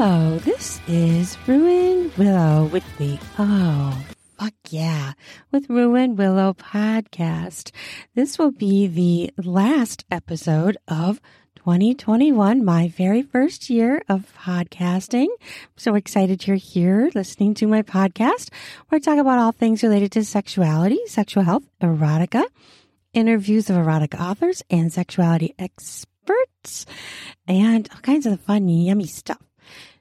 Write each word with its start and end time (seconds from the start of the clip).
Hello, 0.00 0.38
this 0.38 0.80
is 0.86 1.36
Ruin 1.48 2.12
Willow 2.16 2.66
with 2.66 2.84
the 2.98 3.18
Oh, 3.36 4.00
fuck 4.38 4.54
yeah, 4.70 5.14
with 5.50 5.68
Ruin 5.68 6.14
Willow 6.14 6.54
podcast. 6.54 7.72
This 8.14 8.38
will 8.38 8.52
be 8.52 8.86
the 8.86 9.32
last 9.42 10.04
episode 10.08 10.76
of 10.86 11.20
2021, 11.56 12.64
my 12.64 12.86
very 12.86 13.22
first 13.22 13.70
year 13.70 14.00
of 14.08 14.32
podcasting. 14.38 15.26
I'm 15.40 15.78
so 15.78 15.96
excited 15.96 16.46
you're 16.46 16.54
here 16.54 17.10
listening 17.16 17.54
to 17.54 17.66
my 17.66 17.82
podcast 17.82 18.52
where 18.88 18.98
I 18.98 19.00
talk 19.00 19.18
about 19.18 19.40
all 19.40 19.50
things 19.50 19.82
related 19.82 20.12
to 20.12 20.24
sexuality, 20.24 21.00
sexual 21.06 21.42
health, 21.42 21.64
erotica, 21.82 22.44
interviews 23.14 23.68
of 23.68 23.76
erotic 23.76 24.14
authors 24.14 24.62
and 24.70 24.92
sexuality 24.92 25.56
experts, 25.58 26.86
and 27.48 27.88
all 27.92 28.00
kinds 28.02 28.26
of 28.26 28.40
fun, 28.42 28.68
yummy 28.68 29.06
stuff. 29.08 29.47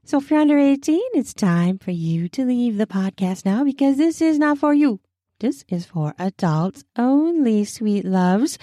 So 0.08 0.20
if 0.20 0.32
you're 0.32 0.40
under 0.40 0.58
18, 0.58 1.02
it's 1.16 1.34
time 1.34 1.80
for 1.80 1.92
you 1.92 2.30
to 2.30 2.46
leave 2.46 2.78
the 2.78 2.88
podcast 2.88 3.44
now 3.44 3.66
because 3.66 3.98
this 3.98 4.22
is 4.22 4.40
not 4.40 4.58
for 4.58 4.74
you. 4.74 5.02
This 5.42 5.66
is 5.68 5.86
for 5.86 6.16
adults 6.18 6.86
only, 6.96 7.66
sweet 7.66 8.06
loves. 8.06 8.58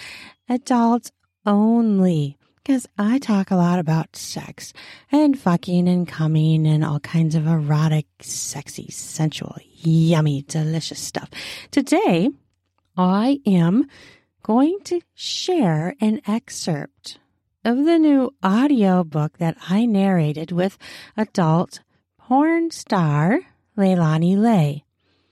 Adults 0.49 1.13
only. 1.45 2.39
Because 2.57 2.89
I 2.97 3.19
talk 3.19 3.51
a 3.51 3.57
lot 3.57 3.79
about 3.79 4.17
sex 4.17 4.73
and 5.13 5.39
fucking 5.39 5.87
and 5.87 6.09
coming 6.09 6.67
and 6.67 6.83
all 6.83 6.99
kinds 6.99 7.35
of 7.35 7.47
erotic, 7.47 8.07
sexy, 8.23 8.91
sensual, 8.91 9.59
yummy, 9.83 10.47
delicious 10.49 11.01
stuff. 11.01 11.29
Today, 11.71 12.31
I 12.97 13.41
am 13.45 13.87
going 14.43 14.79
to 14.85 15.03
share 15.13 15.95
an 16.01 16.23
excerpt 16.27 17.19
of 17.65 17.85
the 17.85 17.99
new 17.99 18.31
audio 18.43 19.03
book 19.03 19.39
that 19.39 19.57
I 19.71 19.87
narrated 19.87 20.53
with 20.53 20.77
adult 21.17 21.81
porn 22.19 22.71
star 22.71 23.41
Leilani 23.77 24.37
Lay. 24.37 24.85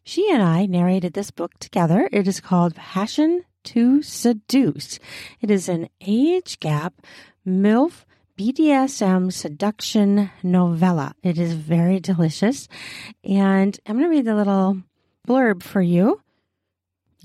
She 0.03 0.31
and 0.33 0.43
I 0.43 0.67
narrated 0.67 1.13
this 1.13 1.31
book 1.31 1.59
together. 1.59 2.09
It 2.11 2.27
is 2.27 2.41
called 2.41 2.75
Passion 2.75 3.45
to 3.65 4.03
Seduce. 4.03 4.99
It 5.41 5.51
is 5.51 5.69
an 5.69 5.89
age 6.01 6.59
gap 6.59 6.95
MILF 7.47 8.05
BDSM 8.39 9.31
seduction 9.31 10.31
novella. 10.43 11.15
It 11.23 11.39
is 11.39 11.53
very 11.53 12.01
delicious. 12.01 12.67
And 13.23 13.79
I'm 13.87 13.97
going 13.99 14.07
to 14.07 14.11
read 14.11 14.25
the 14.25 14.35
little 14.35 14.83
blurb 15.29 15.63
for 15.63 15.83
you. 15.83 16.21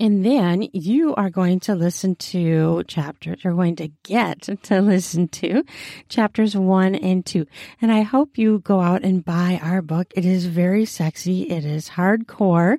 And 0.00 0.24
then 0.24 0.68
you 0.72 1.14
are 1.16 1.30
going 1.30 1.60
to 1.60 1.74
listen 1.74 2.14
to 2.16 2.84
chapters, 2.84 3.42
you're 3.42 3.54
going 3.54 3.76
to 3.76 3.88
get 4.04 4.42
to 4.64 4.80
listen 4.80 5.28
to 5.28 5.64
chapters 6.08 6.56
one 6.56 6.94
and 6.94 7.26
two. 7.26 7.46
And 7.80 7.90
I 7.90 8.02
hope 8.02 8.38
you 8.38 8.60
go 8.60 8.80
out 8.80 9.02
and 9.02 9.24
buy 9.24 9.58
our 9.62 9.82
book. 9.82 10.12
It 10.14 10.24
is 10.24 10.46
very 10.46 10.84
sexy. 10.84 11.42
It 11.50 11.64
is 11.64 11.90
hardcore. 11.90 12.78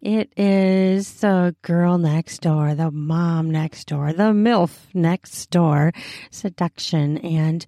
It 0.00 0.32
is 0.36 1.14
the 1.14 1.56
girl 1.62 1.98
next 1.98 2.42
door, 2.42 2.74
the 2.74 2.90
mom 2.90 3.50
next 3.50 3.88
door, 3.88 4.12
the 4.12 4.32
MILF 4.32 4.86
next 4.94 5.50
door 5.50 5.92
seduction. 6.30 7.18
And 7.18 7.66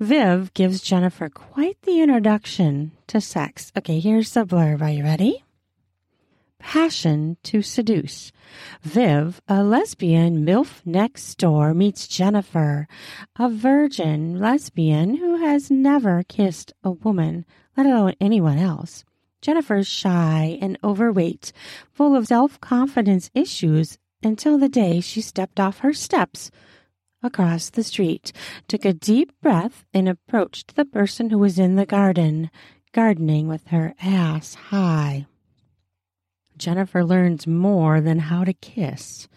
Viv 0.00 0.52
gives 0.54 0.80
Jennifer 0.80 1.28
quite 1.28 1.80
the 1.82 2.00
introduction 2.00 2.92
to 3.08 3.20
sex. 3.20 3.72
Okay, 3.76 4.00
here's 4.00 4.32
the 4.32 4.44
blurb. 4.44 4.80
Are 4.80 4.90
you 4.90 5.04
ready? 5.04 5.45
Passion 6.58 7.36
to 7.42 7.62
Seduce. 7.62 8.32
Viv, 8.82 9.40
a 9.48 9.62
lesbian 9.62 10.44
MILF 10.44 10.82
next 10.84 11.36
door, 11.38 11.72
meets 11.74 12.06
Jennifer, 12.06 12.86
a 13.38 13.48
virgin 13.48 14.38
lesbian 14.38 15.16
who 15.16 15.36
has 15.36 15.70
never 15.70 16.22
kissed 16.22 16.72
a 16.84 16.90
woman, 16.90 17.44
let 17.76 17.86
alone 17.86 18.14
anyone 18.20 18.58
else. 18.58 19.04
Jennifer's 19.40 19.86
shy 19.86 20.58
and 20.60 20.78
overweight, 20.82 21.52
full 21.92 22.14
of 22.14 22.26
self 22.26 22.60
confidence 22.60 23.30
issues 23.34 23.98
until 24.22 24.58
the 24.58 24.68
day 24.68 25.00
she 25.00 25.20
stepped 25.20 25.60
off 25.60 25.78
her 25.78 25.92
steps 25.92 26.50
across 27.22 27.70
the 27.70 27.84
street, 27.84 28.32
took 28.68 28.84
a 28.84 28.92
deep 28.92 29.32
breath, 29.40 29.84
and 29.92 30.08
approached 30.08 30.76
the 30.76 30.84
person 30.84 31.30
who 31.30 31.38
was 31.38 31.58
in 31.58 31.76
the 31.76 31.86
garden, 31.86 32.50
gardening 32.92 33.48
with 33.48 33.66
her 33.68 33.94
ass 34.00 34.54
high. 34.54 35.26
Jennifer 36.56 37.04
learns 37.04 37.46
more 37.46 38.00
than 38.00 38.18
how 38.18 38.44
to 38.44 38.52
kiss 38.52 39.28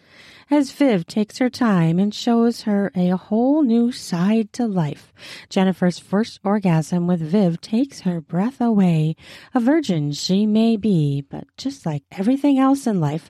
as 0.52 0.72
Viv 0.72 1.06
takes 1.06 1.38
her 1.38 1.50
time 1.50 2.00
and 2.00 2.13
shows 2.13 2.63
her 2.63 2.91
a 2.96 3.09
whole 3.09 3.62
new 3.62 3.91
side 3.91 4.52
to 4.53 4.66
life. 4.66 5.13
Jennifer's 5.50 6.00
first 6.00 6.40
orgasm 6.44 7.06
with 7.07 7.22
Viv 7.22 7.62
takes 7.62 8.02
her 8.02 8.19
breath 8.19 8.59
away. 8.59 9.16
A 9.53 9.59
virgin 9.59 10.12
she 10.12 10.46
may 10.46 10.75
be, 10.75 11.22
but 11.22 11.46
just 11.57 11.85
like 11.85 12.03
everything 12.12 12.57
else 12.57 12.88
in 12.88 13.00
life, 13.00 13.30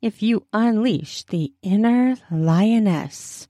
if 0.00 0.22
you 0.22 0.46
unleash 0.52 1.24
the 1.24 1.52
inner 1.62 2.16
lioness, 2.30 3.48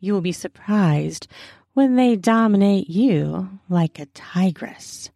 you 0.00 0.12
will 0.12 0.20
be 0.20 0.32
surprised 0.32 1.28
when 1.74 1.94
they 1.94 2.16
dominate 2.16 2.90
you 2.90 3.48
like 3.68 3.98
a 3.98 4.06
tigress. 4.06 5.10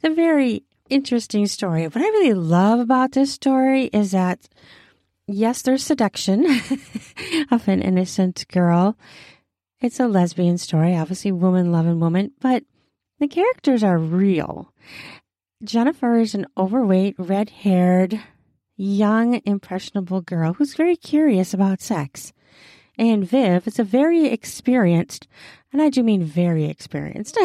The 0.00 0.10
very 0.10 0.64
interesting 0.88 1.46
story. 1.46 1.84
What 1.84 1.96
I 1.96 2.08
really 2.08 2.34
love 2.34 2.80
about 2.80 3.12
this 3.12 3.32
story 3.32 3.84
is 3.86 4.12
that, 4.12 4.48
yes, 5.26 5.62
there's 5.62 5.84
seduction 5.84 6.46
of 7.50 7.68
an 7.68 7.82
innocent 7.82 8.46
girl. 8.48 8.96
It's 9.80 10.00
a 10.00 10.08
lesbian 10.08 10.58
story, 10.58 10.96
obviously, 10.96 11.32
woman 11.32 11.72
loving 11.72 12.00
woman, 12.00 12.32
but 12.40 12.64
the 13.18 13.28
characters 13.28 13.82
are 13.82 13.98
real. 13.98 14.72
Jennifer 15.62 16.18
is 16.18 16.34
an 16.34 16.46
overweight, 16.56 17.14
red 17.18 17.50
haired, 17.50 18.20
young, 18.76 19.40
impressionable 19.44 20.20
girl 20.20 20.54
who's 20.54 20.74
very 20.74 20.96
curious 20.96 21.54
about 21.54 21.80
sex. 21.80 22.32
And 22.96 23.28
Viv 23.28 23.66
is 23.66 23.78
a 23.78 23.84
very 23.84 24.26
experienced, 24.26 25.26
and 25.72 25.82
I 25.82 25.90
do 25.90 26.02
mean 26.02 26.22
very 26.22 26.66
experienced. 26.66 27.36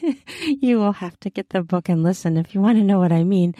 you 0.42 0.78
will 0.78 0.92
have 0.92 1.18
to 1.20 1.30
get 1.30 1.50
the 1.50 1.62
book 1.62 1.88
and 1.88 2.02
listen 2.02 2.36
if 2.36 2.54
you 2.54 2.60
want 2.60 2.76
to 2.78 2.84
know 2.84 2.98
what 2.98 3.12
I 3.12 3.24
mean. 3.24 3.54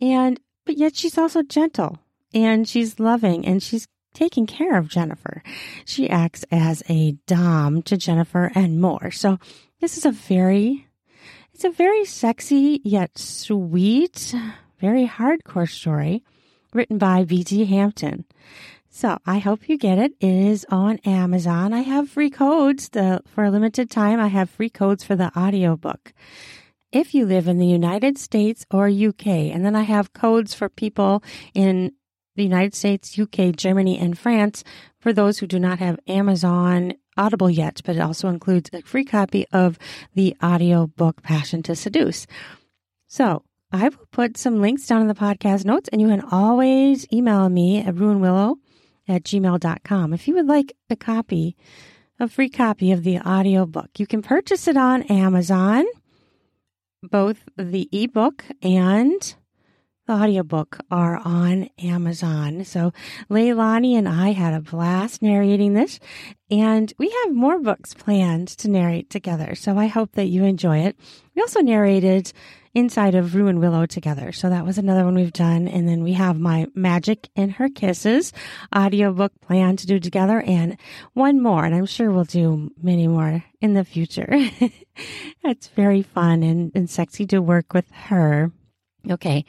And, 0.00 0.38
but 0.64 0.78
yet 0.78 0.96
she's 0.96 1.18
also 1.18 1.42
gentle 1.42 1.98
and 2.32 2.68
she's 2.68 3.00
loving 3.00 3.44
and 3.44 3.62
she's 3.62 3.88
taking 4.14 4.46
care 4.46 4.76
of 4.76 4.88
Jennifer. 4.88 5.42
She 5.84 6.08
acts 6.08 6.44
as 6.50 6.82
a 6.88 7.12
dom 7.26 7.82
to 7.82 7.96
Jennifer 7.96 8.50
and 8.54 8.80
more. 8.80 9.10
So 9.10 9.38
this 9.80 9.96
is 9.96 10.04
a 10.04 10.12
very, 10.12 10.86
it's 11.52 11.64
a 11.64 11.70
very 11.70 12.04
sexy 12.04 12.80
yet 12.84 13.18
sweet, 13.18 14.34
very 14.80 15.06
hardcore 15.06 15.68
story 15.68 16.24
written 16.72 16.98
by 16.98 17.24
V.T. 17.24 17.64
Hampton. 17.64 18.24
So 18.92 19.18
I 19.24 19.38
hope 19.38 19.68
you 19.68 19.78
get 19.78 19.98
it. 19.98 20.12
It 20.20 20.34
is 20.34 20.66
on 20.68 20.98
Amazon. 20.98 21.72
I 21.72 21.82
have 21.82 22.10
free 22.10 22.28
codes 22.28 22.88
the, 22.88 23.22
for 23.24 23.44
a 23.44 23.50
limited 23.50 23.88
time. 23.88 24.18
I 24.18 24.26
have 24.26 24.50
free 24.50 24.68
codes 24.68 25.04
for 25.04 25.14
the 25.14 25.30
audiobook. 25.38 26.12
If 26.90 27.14
you 27.14 27.24
live 27.24 27.46
in 27.46 27.58
the 27.58 27.68
United 27.68 28.18
States 28.18 28.66
or 28.68 28.88
UK, 28.88 29.26
and 29.26 29.64
then 29.64 29.76
I 29.76 29.82
have 29.82 30.12
codes 30.12 30.54
for 30.54 30.68
people 30.68 31.22
in 31.54 31.92
the 32.34 32.42
United 32.42 32.74
States, 32.74 33.16
UK, 33.16 33.54
Germany, 33.54 33.96
and 33.96 34.18
France 34.18 34.64
for 34.98 35.12
those 35.12 35.38
who 35.38 35.46
do 35.46 35.60
not 35.60 35.78
have 35.78 36.00
Amazon 36.08 36.94
Audible 37.16 37.48
yet, 37.48 37.80
but 37.84 37.94
it 37.94 38.02
also 38.02 38.28
includes 38.28 38.70
a 38.72 38.82
free 38.82 39.04
copy 39.04 39.46
of 39.52 39.78
the 40.14 40.36
audiobook 40.42 41.22
Passion 41.22 41.62
to 41.62 41.76
Seduce. 41.76 42.26
So 43.06 43.44
I 43.70 43.84
will 43.84 44.06
put 44.10 44.36
some 44.36 44.60
links 44.60 44.86
down 44.86 45.00
in 45.00 45.06
the 45.06 45.14
podcast 45.14 45.64
notes, 45.64 45.88
and 45.92 46.00
you 46.00 46.08
can 46.08 46.22
always 46.22 47.06
email 47.12 47.48
me 47.48 47.78
at 47.78 47.94
ruinwillow 47.94 48.56
at 49.10 49.24
gmail.com. 49.24 50.14
If 50.14 50.28
you 50.28 50.34
would 50.34 50.46
like 50.46 50.72
a 50.88 50.96
copy, 50.96 51.56
a 52.18 52.28
free 52.28 52.48
copy 52.48 52.92
of 52.92 53.02
the 53.02 53.18
audiobook, 53.18 53.98
you 53.98 54.06
can 54.06 54.22
purchase 54.22 54.68
it 54.68 54.76
on 54.76 55.02
Amazon, 55.04 55.84
both 57.02 57.44
the 57.56 57.88
ebook 57.92 58.44
and 58.62 59.34
the 60.06 60.12
audiobook 60.12 60.78
are 60.90 61.20
on 61.24 61.68
Amazon. 61.78 62.64
So 62.64 62.92
Leilani 63.30 63.94
and 63.94 64.08
I 64.08 64.32
had 64.32 64.54
a 64.54 64.60
blast 64.60 65.22
narrating 65.22 65.74
this, 65.74 65.98
and 66.50 66.92
we 66.98 67.10
have 67.24 67.34
more 67.34 67.60
books 67.60 67.94
planned 67.94 68.48
to 68.48 68.68
narrate 68.68 69.10
together. 69.10 69.54
So 69.54 69.78
I 69.78 69.86
hope 69.86 70.12
that 70.12 70.26
you 70.26 70.44
enjoy 70.44 70.78
it. 70.78 70.96
We 71.34 71.42
also 71.42 71.60
narrated 71.60 72.32
inside 72.74 73.14
of 73.14 73.34
Ruin 73.34 73.58
Willow 73.58 73.86
together. 73.86 74.32
So 74.32 74.48
that 74.48 74.64
was 74.64 74.78
another 74.78 75.04
one 75.04 75.14
we've 75.14 75.32
done. 75.32 75.66
And 75.66 75.88
then 75.88 76.02
we 76.02 76.12
have 76.12 76.38
my 76.38 76.66
Magic 76.74 77.28
in 77.34 77.50
Her 77.50 77.68
Kisses 77.68 78.32
audiobook 78.74 79.32
plan 79.40 79.76
to 79.76 79.86
do 79.86 79.98
together 79.98 80.40
and 80.42 80.76
one 81.12 81.42
more. 81.42 81.64
And 81.64 81.74
I'm 81.74 81.86
sure 81.86 82.10
we'll 82.10 82.24
do 82.24 82.70
many 82.80 83.08
more 83.08 83.44
in 83.60 83.74
the 83.74 83.84
future. 83.84 84.28
it's 85.44 85.68
very 85.68 86.02
fun 86.02 86.42
and, 86.42 86.70
and 86.74 86.88
sexy 86.88 87.26
to 87.26 87.40
work 87.40 87.74
with 87.74 87.90
her. 87.90 88.52
Okay. 89.10 89.44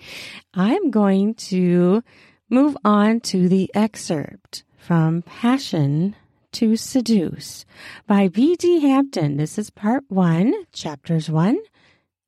I'm 0.54 0.90
going 0.90 1.36
to 1.36 2.04
move 2.50 2.76
on 2.84 3.20
to 3.22 3.48
the 3.48 3.70
excerpt 3.74 4.64
from 4.78 5.22
Passion 5.22 6.16
to 6.54 6.76
Seduce 6.76 7.66
by 8.08 8.28
B.D. 8.28 8.80
Hampton. 8.80 9.38
This 9.38 9.58
is 9.58 9.70
part 9.70 10.04
one, 10.10 10.54
chapters 10.74 11.30
one 11.30 11.60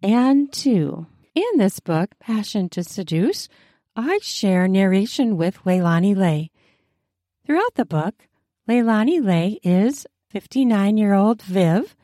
and 0.04 0.52
two. 0.52 1.08
In 1.34 1.58
this 1.58 1.80
book, 1.80 2.12
Passion 2.20 2.70
to 2.70 2.84
Seduce, 2.84 3.48
I 3.96 4.20
share 4.22 4.68
narration 4.68 5.38
with 5.38 5.64
Leilani 5.64 6.16
Lay. 6.16 6.52
Throughout 7.46 7.76
the 7.76 7.86
book, 7.86 8.28
Leilani 8.68 9.24
Lay 9.24 9.60
is 9.64 10.06
59 10.30 10.98
year 10.98 11.14
old 11.14 11.42
Viv, 11.42 11.96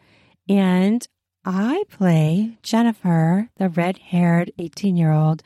and 0.47 1.05
I 1.45 1.83
play 1.89 2.57
Jennifer, 2.63 3.49
the 3.57 3.69
red 3.69 3.97
haired 3.97 4.51
18 4.57 4.95
year 4.95 5.11
old, 5.11 5.43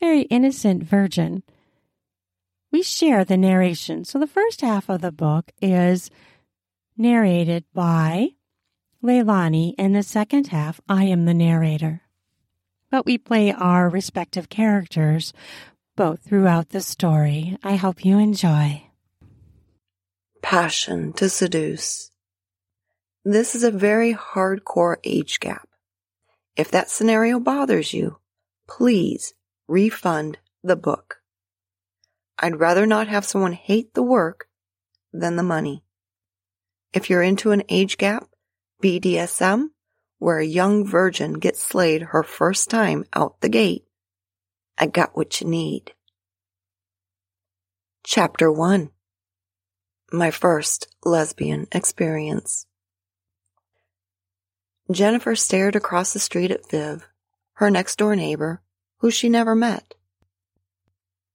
very 0.00 0.22
innocent 0.22 0.84
virgin. 0.84 1.42
We 2.70 2.82
share 2.82 3.24
the 3.24 3.36
narration. 3.36 4.04
So 4.04 4.18
the 4.18 4.26
first 4.26 4.60
half 4.60 4.88
of 4.88 5.00
the 5.00 5.12
book 5.12 5.50
is 5.60 6.10
narrated 6.96 7.64
by 7.74 8.30
Leilani, 9.06 9.72
and 9.78 9.94
the 9.94 10.02
second 10.02 10.48
half, 10.48 10.80
I 10.88 11.04
am 11.04 11.26
the 11.26 11.34
narrator. 11.34 12.02
But 12.90 13.06
we 13.06 13.18
play 13.18 13.52
our 13.52 13.88
respective 13.88 14.48
characters 14.48 15.32
both 15.94 16.22
throughout 16.22 16.70
the 16.70 16.80
story. 16.80 17.56
I 17.62 17.76
hope 17.76 18.04
you 18.04 18.18
enjoy. 18.18 18.82
Passion 20.42 21.12
to 21.14 21.28
seduce. 21.28 22.10
This 23.24 23.54
is 23.54 23.62
a 23.62 23.70
very 23.70 24.12
hardcore 24.12 24.96
age 25.04 25.38
gap. 25.38 25.68
If 26.56 26.72
that 26.72 26.90
scenario 26.90 27.38
bothers 27.38 27.94
you, 27.94 28.18
please 28.68 29.34
refund 29.68 30.38
the 30.64 30.76
book. 30.76 31.20
I'd 32.40 32.58
rather 32.58 32.86
not 32.86 33.06
have 33.06 33.24
someone 33.24 33.52
hate 33.52 33.94
the 33.94 34.02
work 34.02 34.48
than 35.12 35.36
the 35.36 35.44
money. 35.44 35.84
If 36.92 37.08
you're 37.08 37.22
into 37.22 37.52
an 37.52 37.62
age 37.68 37.98
gap, 37.98 38.28
BDSM, 38.82 39.68
where 40.18 40.38
a 40.38 40.44
young 40.44 40.86
virgin 40.86 41.34
gets 41.34 41.62
slayed 41.62 42.02
her 42.02 42.22
first 42.22 42.70
time 42.70 43.04
out 43.12 43.40
the 43.40 43.48
gate, 43.48 43.84
I 44.78 44.86
got 44.86 45.16
what 45.16 45.40
you 45.40 45.46
need. 45.46 45.94
Chapter 48.04 48.52
1 48.52 48.90
My 50.12 50.30
first 50.30 50.88
lesbian 51.04 51.66
experience. 51.72 52.66
Jennifer 54.90 55.34
stared 55.34 55.74
across 55.74 56.12
the 56.12 56.18
street 56.18 56.50
at 56.50 56.70
Viv, 56.70 57.08
her 57.54 57.70
next 57.70 57.96
door 57.96 58.14
neighbor, 58.14 58.62
who 58.98 59.10
she 59.10 59.28
never 59.28 59.54
met. 59.54 59.94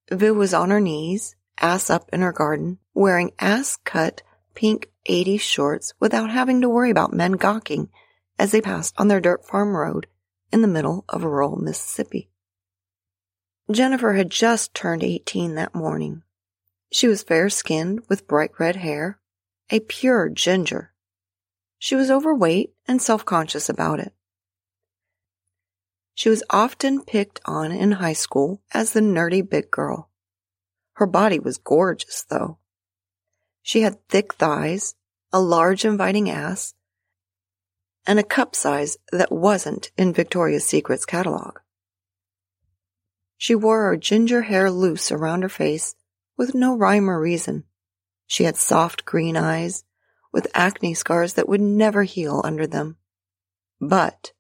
Viv 0.10 0.36
was 0.36 0.54
on 0.54 0.70
her 0.70 0.80
knees, 0.80 1.36
ass 1.60 1.90
up 1.90 2.10
in 2.14 2.22
her 2.22 2.32
garden, 2.32 2.78
wearing 2.94 3.32
ass 3.40 3.78
cut 3.84 4.22
pink 4.54 4.91
80s 5.10 5.42
shorts 5.42 5.94
without 6.00 6.30
having 6.30 6.62
to 6.62 6.70
worry 6.70 6.90
about 6.90 7.14
men 7.14 7.34
gawking 7.34 7.90
as 8.38 8.52
they 8.52 8.62
passed 8.62 8.94
on 8.98 9.08
their 9.08 9.22
dirt 9.22 9.46
farm 9.46 9.76
road 9.76 10.08
in 10.52 10.62
the 10.62 10.68
middle 10.68 11.06
of 11.10 11.24
rural 11.24 11.56
Mississippi. 11.58 12.30
Jennifer 13.72 14.14
had 14.14 14.30
just 14.30 14.74
turned 14.74 15.04
18 15.04 15.56
that 15.56 15.76
morning. 15.76 16.24
She 16.92 17.08
was 17.08 17.24
fair 17.24 17.50
skinned 17.50 18.02
with 18.10 18.28
bright 18.28 18.52
red 18.60 18.76
hair, 18.76 19.20
a 19.70 19.80
pure 19.80 20.30
ginger. 20.30 20.94
She 21.80 21.96
was 21.96 22.12
overweight 22.12 22.74
and 22.88 23.02
self 23.02 23.24
conscious 23.26 23.70
about 23.70 24.00
it. 24.00 24.14
She 26.14 26.30
was 26.30 26.44
often 26.50 27.04
picked 27.04 27.40
on 27.46 27.72
in 27.72 27.94
high 27.94 28.14
school 28.14 28.62
as 28.74 28.92
the 28.94 29.00
nerdy 29.00 29.48
big 29.48 29.72
girl. 29.72 30.10
Her 30.94 31.08
body 31.08 31.40
was 31.40 31.58
gorgeous, 31.58 32.26
though. 32.30 32.60
She 33.62 33.82
had 33.82 34.08
thick 34.10 34.34
thighs, 34.34 34.96
a 35.32 35.40
large 35.40 35.86
inviting 35.86 36.30
ass, 36.30 36.74
and 38.06 38.20
a 38.20 38.24
cup 38.24 38.56
size 38.56 38.98
that 39.12 39.32
wasn't 39.32 39.92
in 39.98 40.14
Victoria's 40.14 40.66
Secret's 40.66 41.06
catalog. 41.06 41.60
She 43.38 43.56
wore 43.56 43.84
her 43.84 43.98
ginger 43.98 44.44
hair 44.44 44.70
loose 44.70 45.12
around 45.12 45.42
her 45.44 45.50
face 45.50 45.96
with 46.38 46.56
no 46.56 46.76
rhyme 46.76 47.10
or 47.10 47.20
reason. 47.20 47.64
She 48.28 48.44
had 48.44 48.56
soft 48.56 49.06
green 49.06 49.38
eyes 49.38 49.84
with 50.32 50.48
acne 50.54 50.94
scars 50.94 51.34
that 51.34 51.50
would 51.50 51.62
never 51.62 52.04
heal 52.04 52.42
under 52.44 52.66
them. 52.66 52.98
But 53.80 54.32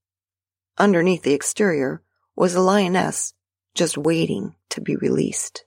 underneath 0.77 1.23
the 1.23 1.33
exterior 1.33 2.01
was 2.35 2.55
a 2.55 2.61
lioness 2.61 3.33
just 3.73 3.97
waiting 3.97 4.55
to 4.69 4.81
be 4.81 4.95
released. 4.95 5.65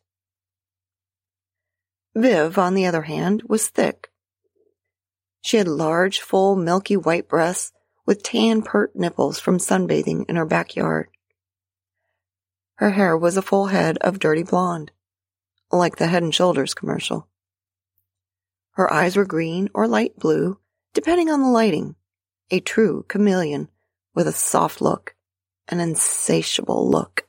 Viv, 2.15 2.59
on 2.59 2.75
the 2.75 2.87
other 2.87 3.03
hand, 3.03 3.43
was 3.49 3.69
thick. 3.69 4.11
She 5.41 5.57
had 5.57 5.69
large, 5.69 6.21
full, 6.21 6.57
milky 6.57 6.97
white 6.97 7.29
breasts 7.29 7.73
with 8.07 8.23
tan 8.23 8.63
pert 8.63 8.95
nipples 8.95 9.41
from 9.41 9.59
sunbathing 9.59 10.25
in 10.29 10.37
her 10.37 10.47
backyard. 10.47 11.09
Her 12.77 12.91
hair 12.91 13.17
was 13.17 13.37
a 13.37 13.43
full 13.43 13.67
head 13.67 13.99
of 13.99 14.19
dirty 14.19 14.43
blonde, 14.43 14.91
like 15.71 15.97
the 15.97 16.07
Head 16.07 16.23
and 16.23 16.35
Shoulders 16.35 16.75
commercial. 16.75 17.29
Her 18.73 18.93
eyes 18.93 19.17
were 19.17 19.25
green 19.25 19.71
or 19.75 19.87
light 19.87 20.17
blue, 20.19 20.59
depending 20.93 21.31
on 21.31 21.41
the 21.41 21.49
lighting. 21.49 21.97
A 22.51 22.61
true 22.61 23.05
chameleon 23.09 23.69
with 24.15 24.29
a 24.29 24.33
soft 24.33 24.81
look, 24.81 25.15
an 25.69 25.81
insatiable 25.81 26.89
look. 26.89 27.27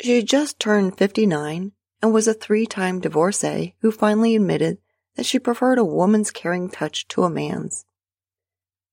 She 0.00 0.16
had 0.16 0.26
just 0.26 0.58
turned 0.58 0.98
59 0.98 1.72
and 2.02 2.12
was 2.12 2.26
a 2.26 2.34
three-time 2.34 3.00
divorcee 3.00 3.74
who 3.80 3.90
finally 3.90 4.36
admitted 4.36 4.78
that 5.16 5.26
she 5.26 5.38
preferred 5.38 5.78
a 5.78 5.84
woman's 5.84 6.30
caring 6.30 6.70
touch 6.70 7.06
to 7.08 7.24
a 7.24 7.30
man's. 7.30 7.84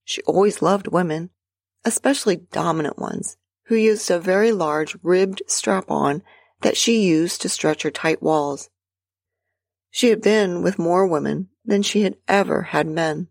She 0.04 0.22
always 0.24 0.62
loved 0.62 0.88
women, 0.88 1.30
especially 1.86 2.38
dominant 2.38 2.98
ones, 2.98 3.38
who 3.66 3.76
used 3.76 4.10
a 4.10 4.20
very 4.20 4.52
large 4.52 4.96
ribbed 5.04 5.42
strap-on 5.48 6.24
that 6.62 6.78
she 6.78 7.04
used 7.04 7.42
to 7.42 7.50
stretch 7.50 7.84
her 7.84 7.92
tight 7.92 8.22
walls. 8.22 8.70
She 9.92 10.10
had 10.10 10.22
been 10.22 10.62
with 10.62 10.80
more 10.80 11.08
women 11.08 11.50
than 11.66 11.82
she 11.82 12.02
had 12.02 12.18
ever 12.28 12.64
had 12.64 12.88
men. 12.88 13.28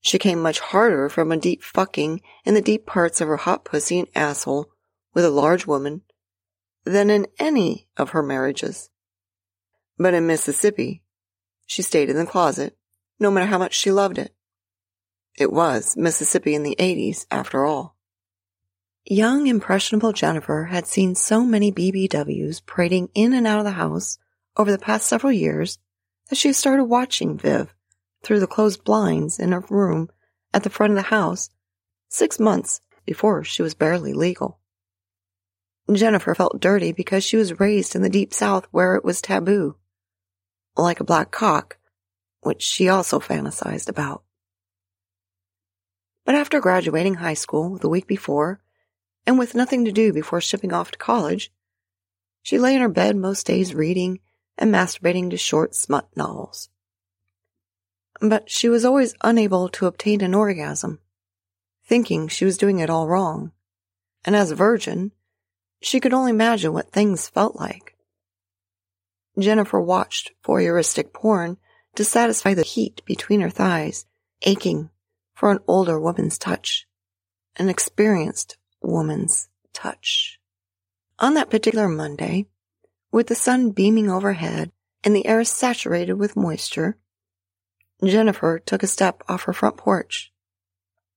She 0.00 0.18
came 0.18 0.40
much 0.40 0.60
harder 0.60 1.08
from 1.08 1.32
a 1.32 1.36
deep 1.36 1.62
fucking 1.62 2.20
in 2.44 2.54
the 2.54 2.60
deep 2.60 2.86
parts 2.86 3.20
of 3.20 3.28
her 3.28 3.36
hot 3.36 3.64
pussy 3.64 3.98
and 3.98 4.08
asshole 4.14 4.70
with 5.14 5.24
a 5.24 5.30
large 5.30 5.66
woman 5.66 6.02
than 6.86 7.10
in 7.10 7.26
any 7.38 7.88
of 7.96 8.10
her 8.10 8.22
marriages. 8.22 8.88
But 9.98 10.14
in 10.14 10.26
Mississippi, 10.26 11.02
she 11.66 11.82
stayed 11.82 12.08
in 12.08 12.16
the 12.16 12.24
closet, 12.24 12.78
no 13.18 13.30
matter 13.30 13.46
how 13.46 13.58
much 13.58 13.74
she 13.74 13.90
loved 13.90 14.18
it. 14.18 14.32
It 15.36 15.52
was 15.52 15.96
Mississippi 15.96 16.54
in 16.54 16.62
the 16.62 16.76
80s, 16.78 17.26
after 17.30 17.64
all. 17.64 17.96
Young, 19.04 19.46
impressionable 19.46 20.12
Jennifer 20.12 20.64
had 20.64 20.86
seen 20.86 21.14
so 21.14 21.44
many 21.44 21.70
BBWs 21.70 22.64
parading 22.64 23.10
in 23.14 23.32
and 23.32 23.46
out 23.46 23.58
of 23.58 23.64
the 23.64 23.72
house 23.72 24.18
over 24.56 24.70
the 24.70 24.78
past 24.78 25.06
several 25.06 25.32
years 25.32 25.78
that 26.28 26.36
she 26.36 26.52
started 26.52 26.84
watching 26.84 27.36
Viv 27.36 27.74
through 28.22 28.40
the 28.40 28.46
closed 28.46 28.84
blinds 28.84 29.38
in 29.38 29.52
her 29.52 29.64
room 29.70 30.08
at 30.54 30.62
the 30.62 30.70
front 30.70 30.92
of 30.92 30.96
the 30.96 31.02
house 31.02 31.50
six 32.08 32.40
months 32.40 32.80
before 33.04 33.44
she 33.44 33.62
was 33.62 33.74
barely 33.74 34.12
legal. 34.12 34.58
Jennifer 35.92 36.34
felt 36.34 36.60
dirty 36.60 36.92
because 36.92 37.22
she 37.22 37.36
was 37.36 37.60
raised 37.60 37.94
in 37.94 38.02
the 38.02 38.08
deep 38.08 38.34
south 38.34 38.66
where 38.72 38.96
it 38.96 39.04
was 39.04 39.20
taboo, 39.20 39.76
like 40.76 40.98
a 41.00 41.04
black 41.04 41.30
cock, 41.30 41.78
which 42.40 42.62
she 42.62 42.88
also 42.88 43.20
fantasized 43.20 43.88
about. 43.88 44.24
But 46.24 46.34
after 46.34 46.60
graduating 46.60 47.14
high 47.14 47.34
school 47.34 47.78
the 47.78 47.88
week 47.88 48.08
before, 48.08 48.60
and 49.26 49.38
with 49.38 49.54
nothing 49.54 49.84
to 49.84 49.92
do 49.92 50.12
before 50.12 50.40
shipping 50.40 50.72
off 50.72 50.90
to 50.90 50.98
college, 50.98 51.52
she 52.42 52.58
lay 52.58 52.74
in 52.74 52.80
her 52.80 52.88
bed 52.88 53.16
most 53.16 53.46
days 53.46 53.74
reading 53.74 54.20
and 54.58 54.72
masturbating 54.72 55.30
to 55.30 55.36
short 55.36 55.74
smut 55.74 56.08
novels. 56.16 56.68
But 58.20 58.50
she 58.50 58.68
was 58.68 58.84
always 58.84 59.14
unable 59.22 59.68
to 59.70 59.86
obtain 59.86 60.20
an 60.22 60.34
orgasm, 60.34 61.00
thinking 61.84 62.26
she 62.26 62.44
was 62.44 62.58
doing 62.58 62.80
it 62.80 62.90
all 62.90 63.06
wrong. 63.06 63.52
And 64.24 64.34
as 64.34 64.50
a 64.50 64.56
virgin, 64.56 65.12
she 65.80 66.00
could 66.00 66.12
only 66.12 66.30
imagine 66.30 66.72
what 66.72 66.90
things 66.90 67.28
felt 67.28 67.56
like. 67.56 67.96
Jennifer 69.38 69.80
watched 69.80 70.32
voyeuristic 70.44 71.12
porn 71.12 71.58
to 71.94 72.04
satisfy 72.04 72.54
the 72.54 72.62
heat 72.62 73.02
between 73.04 73.40
her 73.40 73.50
thighs, 73.50 74.06
aching 74.42 74.90
for 75.34 75.50
an 75.50 75.58
older 75.66 76.00
woman's 76.00 76.38
touch, 76.38 76.86
an 77.56 77.68
experienced 77.68 78.56
woman's 78.82 79.48
touch. 79.72 80.40
On 81.18 81.34
that 81.34 81.50
particular 81.50 81.88
Monday, 81.88 82.46
with 83.12 83.28
the 83.28 83.34
sun 83.34 83.70
beaming 83.70 84.10
overhead 84.10 84.72
and 85.04 85.14
the 85.14 85.26
air 85.26 85.44
saturated 85.44 86.14
with 86.14 86.36
moisture, 86.36 86.98
Jennifer 88.04 88.58
took 88.58 88.82
a 88.82 88.86
step 88.86 89.22
off 89.28 89.44
her 89.44 89.52
front 89.52 89.76
porch. 89.76 90.32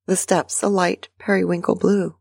The 0.06 0.16
steps 0.16 0.64
a 0.64 0.70
light 0.70 1.10
periwinkle 1.20 1.76
blue. 1.76 2.16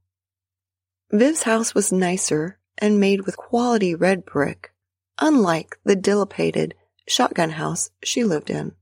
Viv's 1.11 1.45
house 1.45 1.75
was 1.75 1.91
nicer 1.91 2.59
and 2.77 3.01
made 3.01 3.23
with 3.25 3.37
quality 3.37 3.95
red 3.95 4.27
brick, 4.27 4.73
unlike 5.19 5.79
the 5.85 5.97
dilapidated 5.97 6.75
shotgun 7.07 7.51
house 7.51 7.91
she 8.03 8.25
lived 8.25 8.51
in. 8.51 8.73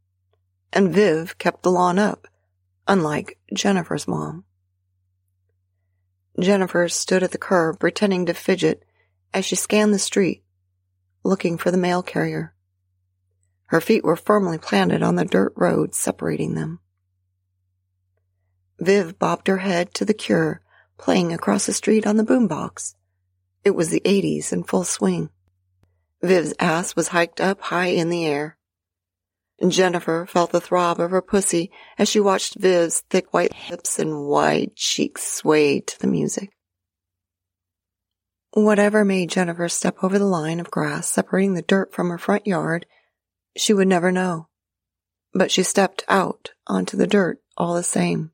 and 0.73 0.93
Viv 0.93 1.39
kept 1.39 1.63
the 1.63 1.71
lawn 1.71 1.99
up, 1.99 2.27
unlike 2.89 3.39
Jennifer's 3.55 4.09
mom. 4.09 4.45
Jennifer 6.39 6.89
stood 6.89 7.23
at 7.23 7.31
the 7.31 7.39
curb 7.39 7.79
pretending 7.79 8.27
to 8.27 8.35
fidget 8.35 8.85
as 9.33 9.45
she 9.45 9.55
scanned 9.55 9.95
the 9.95 9.99
street, 9.99 10.43
looking 11.25 11.57
for 11.57 11.71
the 11.71 11.79
mail 11.79 12.03
carrier. 12.03 12.55
Her 13.67 13.81
feet 13.81 14.05
were 14.05 14.17
firmly 14.17 14.59
planted 14.59 15.03
on 15.03 15.15
the 15.15 15.25
dirt 15.25 15.53
road 15.57 15.95
separating 15.95 16.55
them. 16.55 16.81
Viv 18.79 19.19
bobbed 19.19 19.47
her 19.47 19.59
head 19.59 19.95
to 19.95 20.05
the 20.05 20.13
cure 20.13 20.61
playing 20.99 21.33
across 21.33 21.67
the 21.67 21.73
street 21.73 22.07
on 22.07 22.17
the 22.17 22.25
boombox. 22.25 22.95
It 23.65 23.75
was 23.75 23.91
the 23.91 24.01
80s 24.01 24.53
in 24.53 24.63
full 24.63 24.85
swing. 24.85 25.31
Viv's 26.23 26.55
ass 26.59 26.97
was 26.97 27.09
hiked 27.09 27.41
up 27.41 27.61
high 27.61 27.87
in 27.89 28.11
the 28.11 28.25
air. 28.25 28.57
Jennifer 29.67 30.27
felt 30.27 30.53
the 30.53 30.61
throb 30.61 31.01
of 31.01 31.11
her 31.11 31.23
pussy 31.23 31.71
as 31.99 32.09
she 32.09 32.21
watched 32.21 32.59
Viv's 32.59 33.01
thick 33.09 33.33
white 33.33 33.55
hips 33.55 33.99
and 33.99 34.27
wide 34.27 34.77
cheeks 34.77 35.23
sway 35.23 35.81
to 35.81 35.99
the 35.99 36.07
music. 36.07 36.51
Whatever 38.53 39.05
made 39.05 39.31
Jennifer 39.31 39.69
step 39.69 40.03
over 40.03 40.19
the 40.19 40.27
line 40.27 40.61
of 40.61 40.71
grass 40.71 41.09
separating 41.09 41.55
the 41.55 41.63
dirt 41.63 41.93
from 41.93 42.09
her 42.11 42.19
front 42.19 42.47
yard, 42.47 42.87
she 43.57 43.73
would 43.75 43.89
never 43.89 44.13
know. 44.13 44.49
But 45.33 45.51
she 45.51 45.63
stepped 45.63 46.05
out 46.09 46.53
onto 46.67 46.97
the 46.97 47.07
dirt 47.07 47.41
all 47.57 47.75
the 47.75 47.83
same. 47.83 48.31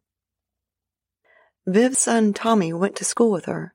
Viv's 1.66 1.98
son 1.98 2.32
Tommy 2.32 2.72
went 2.72 2.96
to 2.96 3.04
school 3.04 3.30
with 3.30 3.44
her, 3.44 3.74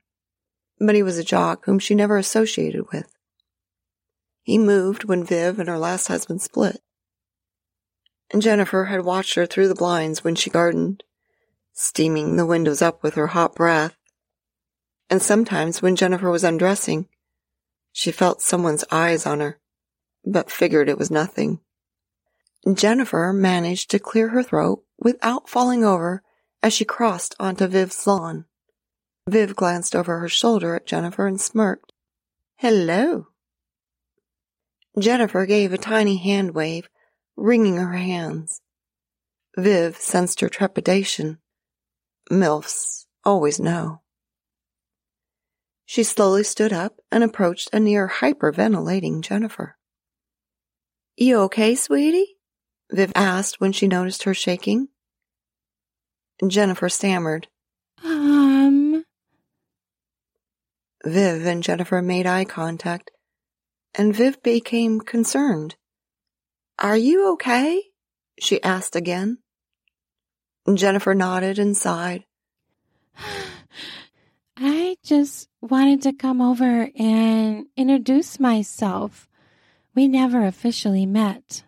but 0.79 0.95
he 0.95 1.03
was 1.03 1.17
a 1.17 1.23
jock 1.23 1.65
whom 1.65 1.79
she 1.79 1.95
never 1.95 2.17
associated 2.17 2.91
with. 2.91 3.13
He 4.43 4.57
moved 4.57 5.05
when 5.05 5.23
Viv 5.23 5.59
and 5.59 5.69
her 5.69 5.77
last 5.77 6.07
husband 6.07 6.41
split. 6.41 6.81
And 8.29 8.41
Jennifer 8.41 8.85
had 8.85 9.05
watched 9.05 9.35
her 9.35 9.45
through 9.45 9.69
the 9.69 9.75
blinds 9.75 10.23
when 10.23 10.35
she 10.35 10.49
gardened, 10.49 11.03
steaming 11.73 12.35
the 12.35 12.45
windows 12.45 12.81
up 12.81 13.03
with 13.03 13.15
her 13.15 13.27
hot 13.27 13.55
breath. 13.55 13.95
And 15.09 15.21
sometimes 15.21 15.81
when 15.81 15.95
Jennifer 15.95 16.29
was 16.29 16.43
undressing, 16.43 17.07
she 17.93 18.11
felt 18.11 18.41
someone's 18.41 18.83
eyes 18.91 19.25
on 19.25 19.39
her, 19.39 19.59
but 20.25 20.51
figured 20.51 20.89
it 20.89 20.97
was 20.97 21.09
nothing. 21.09 21.61
Jennifer 22.73 23.31
managed 23.31 23.89
to 23.91 23.99
clear 23.99 24.29
her 24.29 24.43
throat 24.43 24.83
without 24.99 25.47
falling 25.47 25.85
over 25.85 26.21
as 26.61 26.73
she 26.73 26.85
crossed 26.85 27.35
onto 27.39 27.67
Viv's 27.67 28.05
lawn. 28.07 28.45
Viv 29.27 29.55
glanced 29.55 29.95
over 29.95 30.19
her 30.19 30.29
shoulder 30.29 30.75
at 30.75 30.85
Jennifer 30.85 31.27
and 31.27 31.39
smirked. 31.39 31.91
Hello. 32.57 33.27
Jennifer 34.97 35.45
gave 35.45 35.73
a 35.73 35.77
tiny 35.77 36.17
hand 36.17 36.55
wave, 36.55 36.89
wringing 37.35 37.77
her 37.77 37.93
hands. 37.93 38.61
Viv 39.57 39.97
sensed 39.97 40.39
her 40.41 40.49
trepidation. 40.49 41.39
MILFs 42.31 43.05
always 43.23 43.59
know. 43.59 44.01
She 45.85 46.03
slowly 46.03 46.43
stood 46.43 46.73
up 46.73 46.99
and 47.11 47.23
approached 47.23 47.69
a 47.71 47.79
near 47.79 48.07
hyperventilating 48.07 49.21
Jennifer. 49.21 49.77
You 51.15 51.39
okay, 51.41 51.75
sweetie? 51.75 52.37
Viv 52.91 53.11
asked 53.15 53.59
when 53.59 53.71
she 53.71 53.87
noticed 53.87 54.23
her 54.23 54.33
shaking. 54.33 54.89
Jennifer 56.45 56.89
stammered. 56.89 57.47
Um. 58.03 59.03
Viv 61.03 61.45
and 61.45 61.63
Jennifer 61.63 62.01
made 62.01 62.27
eye 62.27 62.45
contact, 62.45 63.11
and 63.95 64.15
Viv 64.15 64.41
became 64.43 64.99
concerned. 64.99 65.75
Are 66.79 66.97
you 66.97 67.33
okay? 67.33 67.83
she 68.39 68.61
asked 68.61 68.95
again. 68.95 69.39
Jennifer 70.73 71.15
nodded 71.15 71.59
and 71.59 71.77
sighed. 71.77 72.25
I 74.57 74.97
just 75.03 75.47
wanted 75.61 76.01
to 76.03 76.13
come 76.13 76.41
over 76.41 76.89
and 76.97 77.67
introduce 77.77 78.39
myself. 78.39 79.29
We 79.95 80.07
never 80.07 80.45
officially 80.45 81.05
met. 81.05 81.63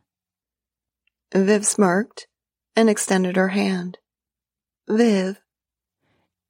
Viv 1.33 1.65
smirked 1.65 2.27
and 2.75 2.89
extended 2.89 3.35
her 3.35 3.49
hand. 3.49 3.98
Viv. 4.89 5.39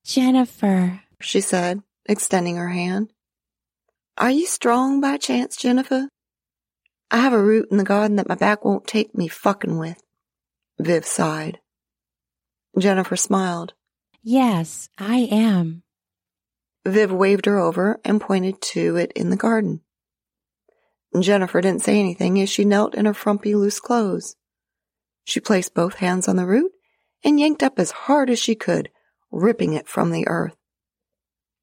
Jennifer, 0.05 1.01
she 1.19 1.41
said, 1.41 1.83
extending 2.05 2.55
her 2.55 2.69
hand. 2.69 3.11
Are 4.17 4.31
you 4.31 4.45
strong 4.45 5.01
by 5.01 5.17
chance, 5.17 5.57
Jennifer? 5.57 6.07
I 7.11 7.17
have 7.17 7.33
a 7.33 7.43
root 7.43 7.67
in 7.69 7.77
the 7.77 7.83
garden 7.83 8.15
that 8.15 8.29
my 8.29 8.35
back 8.35 8.63
won't 8.63 8.87
take 8.87 9.13
me 9.13 9.27
fucking 9.27 9.77
with. 9.77 10.01
Viv 10.79 11.05
sighed. 11.05 11.59
Jennifer 12.77 13.17
smiled. 13.17 13.73
Yes, 14.23 14.87
I 14.97 15.27
am. 15.29 15.83
Viv 16.85 17.11
waved 17.11 17.45
her 17.45 17.57
over 17.57 17.99
and 18.05 18.21
pointed 18.21 18.61
to 18.61 18.95
it 18.95 19.11
in 19.17 19.31
the 19.31 19.35
garden. 19.35 19.81
Jennifer 21.19 21.59
didn't 21.59 21.83
say 21.83 21.99
anything 21.99 22.39
as 22.39 22.49
she 22.49 22.63
knelt 22.63 22.95
in 22.95 23.05
her 23.05 23.13
frumpy 23.13 23.53
loose 23.53 23.81
clothes. 23.81 24.37
She 25.25 25.41
placed 25.41 25.73
both 25.73 25.95
hands 25.95 26.29
on 26.29 26.37
the 26.37 26.45
root 26.45 26.71
and 27.23 27.39
yanked 27.39 27.63
up 27.63 27.79
as 27.79 27.91
hard 27.91 28.29
as 28.29 28.39
she 28.39 28.55
could, 28.55 28.89
ripping 29.31 29.73
it 29.73 29.87
from 29.87 30.11
the 30.11 30.27
earth. 30.27 30.55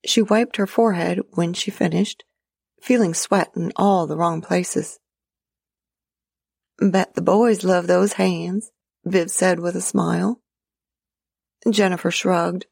She 0.04 0.22
wiped 0.22 0.56
her 0.56 0.66
forehead 0.66 1.20
when 1.32 1.52
she 1.52 1.70
finished, 1.70 2.24
feeling 2.82 3.14
sweat 3.14 3.50
in 3.56 3.72
all 3.76 4.06
the 4.06 4.16
wrong 4.16 4.40
places. 4.40 4.98
Bet 6.78 7.14
the 7.14 7.22
boys 7.22 7.64
love 7.64 7.86
those 7.86 8.14
hands, 8.14 8.70
Viv 9.04 9.30
said 9.30 9.60
with 9.60 9.76
a 9.76 9.80
smile. 9.80 10.40
Jennifer 11.70 12.10
shrugged. 12.10 12.66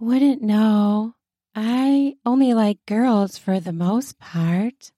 Wouldn't 0.00 0.42
know. 0.42 1.14
I 1.54 2.14
only 2.24 2.54
like 2.54 2.78
girls 2.86 3.36
for 3.36 3.60
the 3.60 3.72
most 3.72 4.18
part. 4.18 4.92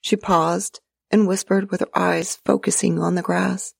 She 0.00 0.16
paused 0.16 0.80
and 1.10 1.26
whispered 1.26 1.70
with 1.70 1.80
her 1.80 1.98
eyes 1.98 2.36
focusing 2.44 3.00
on 3.00 3.14
the 3.14 3.22
grass. 3.22 3.74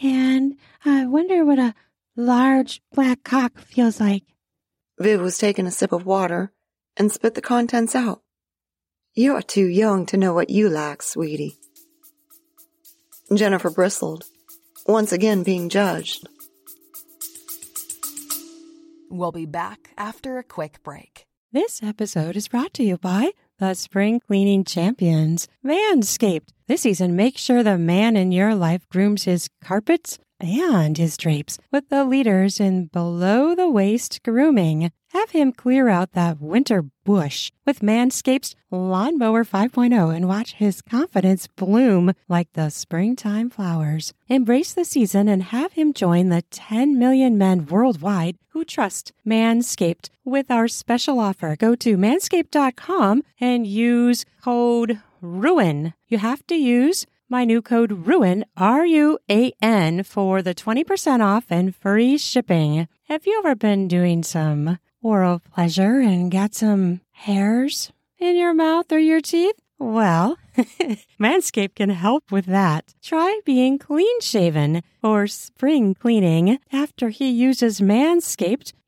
And 0.00 0.56
I 0.84 1.06
wonder 1.06 1.44
what 1.44 1.58
a 1.58 1.74
large 2.16 2.80
black 2.92 3.24
cock 3.24 3.58
feels 3.58 4.00
like. 4.00 4.24
Viv 4.98 5.20
was 5.20 5.38
taking 5.38 5.66
a 5.66 5.70
sip 5.70 5.92
of 5.92 6.06
water 6.06 6.52
and 6.96 7.10
spit 7.10 7.34
the 7.34 7.40
contents 7.40 7.94
out. 7.94 8.22
You're 9.14 9.42
too 9.42 9.66
young 9.66 10.06
to 10.06 10.16
know 10.16 10.32
what 10.32 10.50
you 10.50 10.68
like, 10.68 11.02
sweetie. 11.02 11.58
Jennifer 13.34 13.70
bristled, 13.70 14.24
once 14.86 15.12
again 15.12 15.42
being 15.42 15.68
judged. 15.68 16.26
We'll 19.10 19.32
be 19.32 19.46
back 19.46 19.90
after 19.98 20.38
a 20.38 20.44
quick 20.44 20.82
break. 20.82 21.26
This 21.52 21.82
episode 21.82 22.36
is 22.36 22.48
brought 22.48 22.72
to 22.74 22.82
you 22.82 22.96
by 22.96 23.32
the 23.62 23.74
spring 23.74 24.18
cleaning 24.18 24.64
champions, 24.64 25.46
Manscaped. 25.64 26.48
This 26.66 26.80
season, 26.80 27.14
make 27.14 27.38
sure 27.38 27.62
the 27.62 27.78
man 27.78 28.16
in 28.16 28.32
your 28.32 28.56
life 28.56 28.88
grooms 28.88 29.22
his 29.22 29.48
carpets 29.62 30.18
and 30.40 30.98
his 30.98 31.16
drapes 31.16 31.60
with 31.70 31.88
the 31.88 32.04
leaders 32.04 32.58
in 32.58 32.86
below 32.86 33.54
the 33.54 33.70
waist 33.70 34.20
grooming. 34.24 34.90
Have 35.12 35.32
him 35.32 35.52
clear 35.52 35.90
out 35.90 36.12
that 36.12 36.40
winter 36.40 36.86
bush 37.04 37.52
with 37.66 37.80
Manscaped's 37.80 38.56
Lawnmower 38.70 39.44
5.0 39.44 40.16
and 40.16 40.26
watch 40.26 40.54
his 40.54 40.80
confidence 40.80 41.46
bloom 41.48 42.14
like 42.30 42.50
the 42.54 42.70
springtime 42.70 43.50
flowers. 43.50 44.14
Embrace 44.28 44.72
the 44.72 44.86
season 44.86 45.28
and 45.28 45.42
have 45.42 45.74
him 45.74 45.92
join 45.92 46.30
the 46.30 46.40
10 46.50 46.98
million 46.98 47.36
men 47.36 47.66
worldwide 47.66 48.38
who 48.52 48.64
trust 48.64 49.12
Manscaped 49.26 50.08
with 50.24 50.50
our 50.50 50.66
special 50.66 51.20
offer. 51.20 51.56
Go 51.56 51.74
to 51.74 51.98
manscaped.com 51.98 53.22
and 53.38 53.66
use 53.66 54.24
code 54.42 54.98
RUAN. 55.20 55.92
You 56.08 56.16
have 56.18 56.46
to 56.46 56.54
use 56.54 57.04
my 57.28 57.44
new 57.44 57.60
code 57.60 58.06
RUAN, 58.06 58.44
R 58.56 58.86
U 58.86 59.18
A 59.30 59.52
N, 59.60 60.04
for 60.04 60.40
the 60.40 60.54
20% 60.54 61.22
off 61.22 61.44
and 61.50 61.76
free 61.76 62.16
shipping. 62.16 62.88
Have 63.08 63.26
you 63.26 63.38
ever 63.44 63.54
been 63.54 63.88
doing 63.88 64.22
some 64.22 64.78
oral 65.02 65.40
pleasure 65.54 66.00
and 66.00 66.30
got 66.30 66.54
some 66.54 67.00
hairs 67.10 67.92
in 68.18 68.36
your 68.36 68.54
mouth 68.54 68.90
or 68.92 68.98
your 68.98 69.20
teeth? 69.20 69.56
Well, 69.78 70.38
Manscaped 71.20 71.74
can 71.74 71.90
help 71.90 72.30
with 72.30 72.46
that. 72.46 72.94
Try 73.02 73.40
being 73.44 73.78
clean 73.78 74.20
shaven 74.20 74.82
or 75.02 75.26
spring 75.26 75.94
cleaning. 75.94 76.58
After 76.72 77.08
he 77.08 77.30
uses 77.30 77.80
Manscaped, 77.80 78.72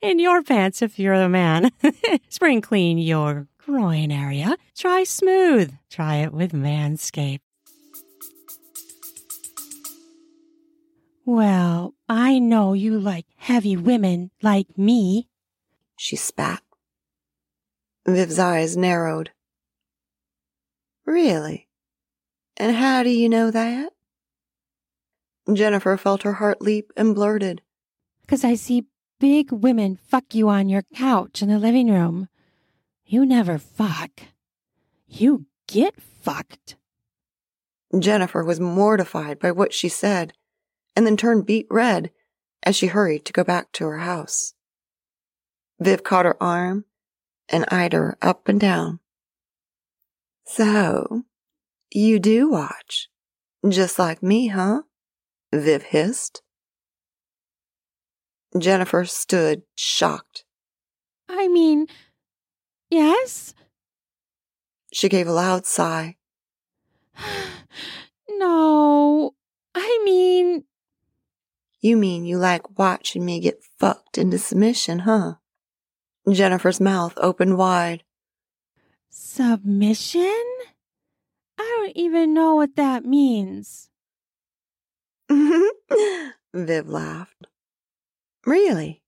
In 0.00 0.20
your 0.20 0.42
pants 0.42 0.80
if 0.80 0.98
you're 0.98 1.14
a 1.14 1.28
man. 1.28 1.72
spring 2.28 2.60
clean 2.60 2.98
your 2.98 3.48
groin 3.58 4.12
area. 4.12 4.56
Try 4.76 5.04
smooth. 5.04 5.74
Try 5.90 6.16
it 6.16 6.32
with 6.32 6.52
Manscaped. 6.52 7.40
Well, 11.26 11.94
I 12.08 12.38
know 12.38 12.72
you 12.72 12.98
like 12.98 13.26
heavy 13.36 13.76
women 13.76 14.30
like 14.40 14.78
me. 14.78 15.28
She 15.98 16.16
spat. 16.16 16.62
Viv's 18.06 18.38
eyes 18.38 18.76
narrowed. 18.76 19.32
Really? 21.04 21.68
And 22.56 22.74
how 22.74 23.02
do 23.02 23.10
you 23.10 23.28
know 23.28 23.50
that? 23.50 23.92
Jennifer 25.52 25.96
felt 25.96 26.22
her 26.22 26.34
heart 26.34 26.62
leap 26.62 26.92
and 26.96 27.14
blurted. 27.14 27.62
Because 28.22 28.44
I 28.44 28.54
see 28.54 28.86
big 29.18 29.52
women 29.52 29.96
fuck 29.96 30.34
you 30.34 30.48
on 30.48 30.68
your 30.68 30.84
couch 30.94 31.42
in 31.42 31.48
the 31.48 31.58
living 31.58 31.90
room. 31.90 32.28
You 33.04 33.24
never 33.24 33.58
fuck. 33.58 34.10
You 35.06 35.46
get 35.66 36.00
fucked. 36.00 36.76
Jennifer 37.98 38.44
was 38.44 38.60
mortified 38.60 39.38
by 39.38 39.50
what 39.50 39.72
she 39.72 39.88
said 39.88 40.32
and 40.94 41.06
then 41.06 41.16
turned 41.16 41.46
beet 41.46 41.66
red 41.70 42.10
as 42.62 42.76
she 42.76 42.88
hurried 42.88 43.24
to 43.24 43.32
go 43.32 43.44
back 43.44 43.72
to 43.72 43.84
her 43.84 43.98
house. 43.98 44.54
Viv 45.80 46.02
caught 46.02 46.24
her 46.24 46.42
arm 46.42 46.84
and 47.48 47.64
eyed 47.70 47.92
her 47.92 48.18
up 48.20 48.48
and 48.48 48.60
down. 48.60 49.00
So, 50.44 51.22
you 51.92 52.18
do 52.18 52.50
watch. 52.50 53.08
Just 53.68 53.98
like 53.98 54.22
me, 54.22 54.48
huh? 54.48 54.82
Viv 55.52 55.84
hissed. 55.84 56.42
Jennifer 58.56 59.04
stood 59.04 59.62
shocked. 59.74 60.44
I 61.28 61.48
mean, 61.48 61.86
yes? 62.90 63.54
She 64.92 65.08
gave 65.08 65.28
a 65.28 65.32
loud 65.32 65.66
sigh. 65.66 66.16
no, 68.30 69.34
I 69.74 70.02
mean. 70.04 70.64
You 71.80 71.96
mean 71.96 72.24
you 72.24 72.38
like 72.38 72.78
watching 72.78 73.24
me 73.24 73.40
get 73.40 73.62
fucked 73.78 74.18
into 74.18 74.38
submission, 74.38 75.00
huh? 75.00 75.34
Jennifer's 76.30 76.80
mouth 76.80 77.14
opened 77.18 77.58
wide. 77.58 78.02
Submission? 79.10 80.44
I 81.58 81.76
don't 81.76 81.96
even 81.96 82.34
know 82.34 82.54
what 82.54 82.76
that 82.76 83.04
means. 83.04 83.90
Viv 86.54 86.88
laughed. 86.88 87.46
Really? 88.48 89.02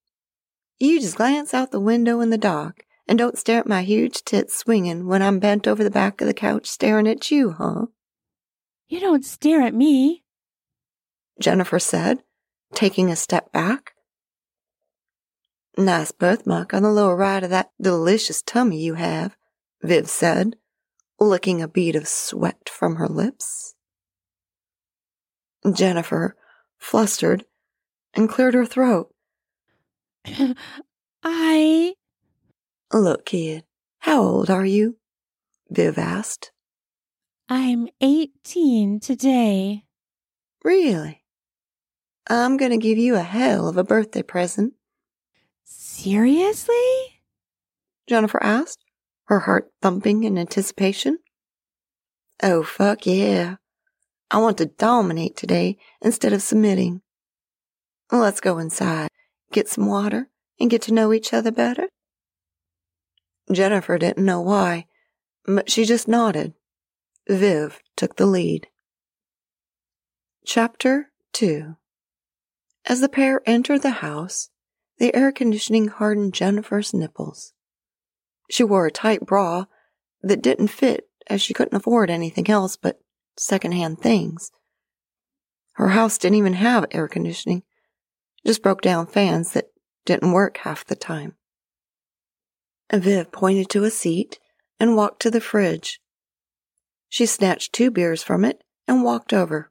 You 0.79 1.01
just 1.01 1.17
glance 1.17 1.55
out 1.55 1.71
the 1.71 1.81
window 1.81 2.21
in 2.21 2.29
the 2.29 2.37
dark 2.37 2.85
and 3.09 3.19
don't 3.19 3.39
stare 3.39 3.61
at 3.61 3.67
my 3.67 3.81
huge 3.81 4.23
tits 4.23 4.55
swinging 4.55 5.07
when 5.07 5.23
I'm 5.23 5.39
bent 5.39 5.67
over 5.67 5.83
the 5.83 5.91
back 5.91 6.21
of 6.21 6.27
the 6.27 6.35
couch 6.35 6.67
staring 6.67 7.09
at 7.09 7.31
you, 7.31 7.53
huh? 7.53 7.87
You 8.87 9.01
don't 9.01 9.25
stare 9.25 9.63
at 9.63 9.73
me, 9.73 10.25
Jennifer 11.41 11.79
said, 11.79 12.19
taking 12.75 13.11
a 13.11 13.17
step 13.17 13.51
back. 13.51 13.95
Nice 15.75 16.13
birthmark 16.13 16.75
on 16.75 16.83
the 16.83 16.93
lower 16.93 17.17
right 17.17 17.43
of 17.43 17.49
that 17.49 17.71
delicious 17.81 18.43
tummy 18.43 18.83
you 18.83 18.95
have, 18.95 19.39
Viv 19.83 20.11
said, 20.11 20.57
licking 21.19 21.63
a 21.63 21.69
bead 21.69 21.97
of 21.97 22.07
sweat 22.07 22.69
from 22.69 22.97
her 22.97 23.09
lips. 23.09 23.75
Jennifer, 25.73 26.37
flustered, 26.77 27.47
and 28.13 28.29
cleared 28.29 28.53
her 28.53 28.67
throat. 28.67 29.15
I. 31.23 31.95
Look, 32.93 33.27
kid, 33.27 33.65
how 34.01 34.23
old 34.23 34.51
are 34.51 34.65
you? 34.65 34.97
Viv 35.71 35.99
asked. 35.99 36.53
I'm 37.49 37.89
18 38.01 39.01
today. 39.01 39.85
Really? 40.65 41.25
I'm 42.29 42.57
going 42.57 42.71
to 42.71 42.77
give 42.77 42.99
you 42.99 43.17
a 43.17 43.23
hell 43.23 43.69
of 43.69 43.77
a 43.77 43.85
birthday 43.85 44.23
present. 44.23 44.75
Seriously? 45.65 46.75
Jennifer 48.09 48.43
asked, 48.43 48.85
her 49.25 49.41
heart 49.41 49.71
thumping 49.81 50.25
in 50.25 50.37
anticipation. 50.37 51.19
Oh, 52.43 52.63
fuck 52.63 53.07
yeah. 53.07 53.57
I 54.31 54.39
want 54.39 54.59
to 54.59 54.67
dominate 54.67 55.37
today 55.37 55.79
instead 56.03 56.33
of 56.33 56.43
submitting. 56.43 57.03
Let's 58.13 58.41
go 58.41 58.59
inside, 58.59 59.09
get 59.53 59.69
some 59.69 59.87
water, 59.87 60.29
and 60.59 60.71
get 60.71 60.83
to 60.83 60.95
know 60.95 61.13
each 61.13 61.33
other 61.33 61.51
better. 61.51 61.89
Jennifer 63.51 63.99
didn't 63.99 64.25
know 64.25 64.41
why, 64.41 64.87
but 65.45 65.71
she 65.71 65.85
just 65.85 66.07
nodded. 66.07 66.55
Viv 67.29 67.81
took 67.97 68.17
the 68.17 68.27
lead. 68.27 68.69
Chapter 70.45 71.11
2 71.33 71.77
As 72.87 73.01
the 73.01 73.09
pair 73.09 73.43
entered 73.47 73.83
the 73.83 73.91
house, 73.91 74.51
the 74.99 75.15
air 75.15 75.33
conditioning 75.33 75.89
hardened 75.89 76.35
Jennifer's 76.35 76.93
nipples. 76.93 77.53
She 78.51 78.65
wore 78.65 78.87
a 78.87 78.91
tight 78.91 79.25
bra 79.25 79.67
that 80.23 80.43
didn't 80.43 80.69
fit 80.69 81.09
as 81.29 81.41
she 81.41 81.55
couldn't 81.55 81.77
afford 81.77 82.11
anything 82.11 82.51
else 82.51 82.77
but 82.77 83.01
secondhand 83.37 84.01
things. 84.01 84.51
Her 85.75 85.89
house 85.89 86.19
didn't 86.19 86.39
even 86.39 86.55
have 86.55 86.87
air 86.91 87.09
conditioning, 87.09 87.63
just 88.47 88.63
broke 88.63 88.81
down 88.81 89.07
fans 89.07 89.53
that 89.53 89.67
didn't 90.05 90.33
work 90.33 90.59
half 90.59 90.85
the 90.85 90.97
time. 90.97 91.35
Viv 92.93 93.31
pointed 93.31 93.69
to 93.71 93.85
a 93.85 93.91
seat 93.91 94.39
and 94.79 94.97
walked 94.97 95.23
to 95.23 95.31
the 95.31 95.41
fridge. 95.41 96.01
She 97.09 97.27
snatched 97.27 97.73
two 97.73 97.91
beers 97.91 98.23
from 98.23 98.45
it 98.45 98.63
and 98.89 99.05
walked 99.05 99.33
over, 99.33 99.71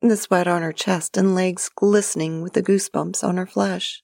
the 0.00 0.16
sweat 0.16 0.46
on 0.46 0.62
her 0.62 0.72
chest 0.72 1.16
and 1.16 1.34
legs 1.34 1.70
glistening 1.74 2.42
with 2.42 2.52
the 2.52 2.62
goosebumps 2.62 3.24
on 3.24 3.36
her 3.36 3.46
flesh. 3.46 4.02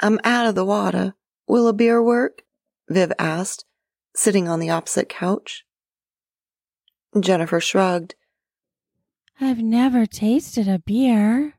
I'm 0.00 0.18
out 0.24 0.46
of 0.46 0.54
the 0.54 0.64
water. 0.64 1.14
Will 1.46 1.68
a 1.68 1.72
beer 1.72 2.02
work? 2.02 2.42
Viv 2.88 3.12
asked, 3.18 3.64
sitting 4.14 4.48
on 4.48 4.60
the 4.60 4.70
opposite 4.70 5.08
couch. 5.08 5.64
Jennifer 7.18 7.60
shrugged. 7.60 8.14
I've 9.40 9.62
never 9.62 10.06
tasted 10.06 10.68
a 10.68 10.78
beer. 10.78 11.57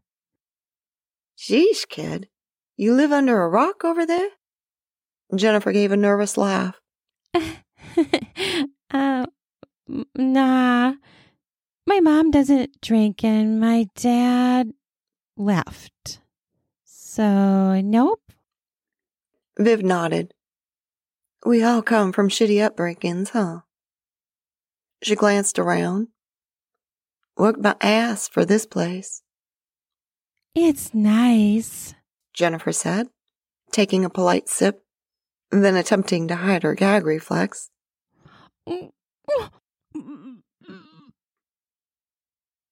Sheesh, 1.40 1.88
kid. 1.88 2.28
You 2.76 2.94
live 2.94 3.14
under 3.14 3.42
a 3.42 3.48
rock 3.48 3.86
over 3.86 4.06
there? 4.06 4.28
Jennifer 5.34 5.72
gave 5.72 5.94
a 5.94 5.98
nervous 5.98 6.38
laugh. 6.38 6.82
uh, 7.34 9.26
nah. 10.18 10.94
My 11.88 12.00
mom 12.02 12.32
doesn't 12.32 12.82
drink 12.82 13.24
and 13.24 13.58
my 13.58 13.88
dad 13.96 14.74
left. 15.38 16.20
So, 16.84 17.80
nope. 17.80 18.22
Viv 19.58 19.82
nodded. 19.82 20.34
We 21.46 21.64
all 21.64 21.82
come 21.82 22.12
from 22.12 22.28
shitty 22.28 22.58
upbringings, 22.70 23.30
huh? 23.30 23.62
She 25.02 25.16
glanced 25.16 25.58
around. 25.58 26.10
Worked 27.38 27.62
my 27.62 27.78
ass 27.80 28.28
for 28.28 28.44
this 28.44 28.66
place. 28.66 29.24
It's 30.62 30.94
nice, 30.94 31.96
Jennifer 32.34 32.74
said, 32.74 33.08
taking 33.72 34.04
a 34.04 34.10
polite 34.10 34.50
sip, 34.50 34.84
then 35.52 35.78
attempting 35.78 36.28
to 36.28 36.36
hide 36.36 36.64
her 36.64 36.76
gag 36.76 37.06
reflex. 37.06 37.70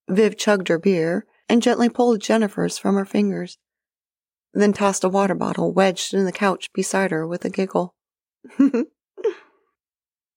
Viv 0.10 0.38
chugged 0.38 0.68
her 0.68 0.78
beer 0.78 1.26
and 1.48 1.62
gently 1.62 1.88
pulled 1.88 2.20
Jennifer's 2.20 2.78
from 2.78 2.96
her 2.96 3.06
fingers, 3.06 3.58
then 4.54 4.74
tossed 4.74 5.06
a 5.06 5.10
water 5.10 5.34
bottle 5.34 5.72
wedged 5.72 6.14
in 6.14 6.26
the 6.26 6.34
couch 6.34 6.70
beside 6.74 7.12
her 7.12 7.26
with 7.26 7.46
a 7.46 7.50
giggle. 7.50 7.96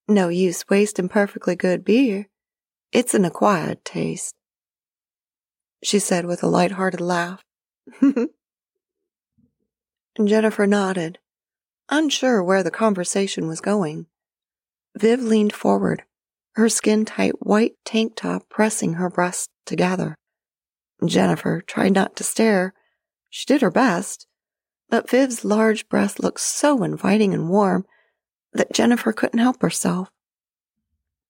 no 0.08 0.28
use 0.28 0.64
wasting 0.70 1.08
perfectly 1.08 1.56
good 1.56 1.84
beer. 1.84 2.28
It's 2.92 3.12
an 3.12 3.24
acquired 3.24 3.84
taste, 3.84 4.36
she 5.82 5.98
said 5.98 6.26
with 6.26 6.42
a 6.42 6.48
light-hearted 6.48 7.00
laugh. 7.00 7.42
Jennifer 10.24 10.66
nodded, 10.66 11.18
unsure 11.88 12.42
where 12.42 12.62
the 12.62 12.70
conversation 12.70 13.48
was 13.48 13.60
going. 13.60 14.06
Viv 14.96 15.22
leaned 15.22 15.52
forward, 15.52 16.02
her 16.54 16.68
skin 16.68 17.04
tight 17.04 17.34
white 17.46 17.72
tank 17.84 18.14
top 18.16 18.48
pressing 18.48 18.94
her 18.94 19.08
breasts 19.08 19.48
together. 19.64 20.16
Jennifer 21.04 21.62
tried 21.66 21.92
not 21.92 22.16
to 22.16 22.24
stare. 22.24 22.74
She 23.30 23.46
did 23.46 23.62
her 23.62 23.70
best, 23.70 24.26
but 24.88 25.08
Viv's 25.08 25.44
large 25.44 25.88
breast 25.88 26.20
looked 26.20 26.40
so 26.40 26.82
inviting 26.82 27.32
and 27.32 27.48
warm 27.48 27.86
that 28.52 28.72
Jennifer 28.72 29.12
couldn't 29.12 29.38
help 29.38 29.62
herself. 29.62 30.10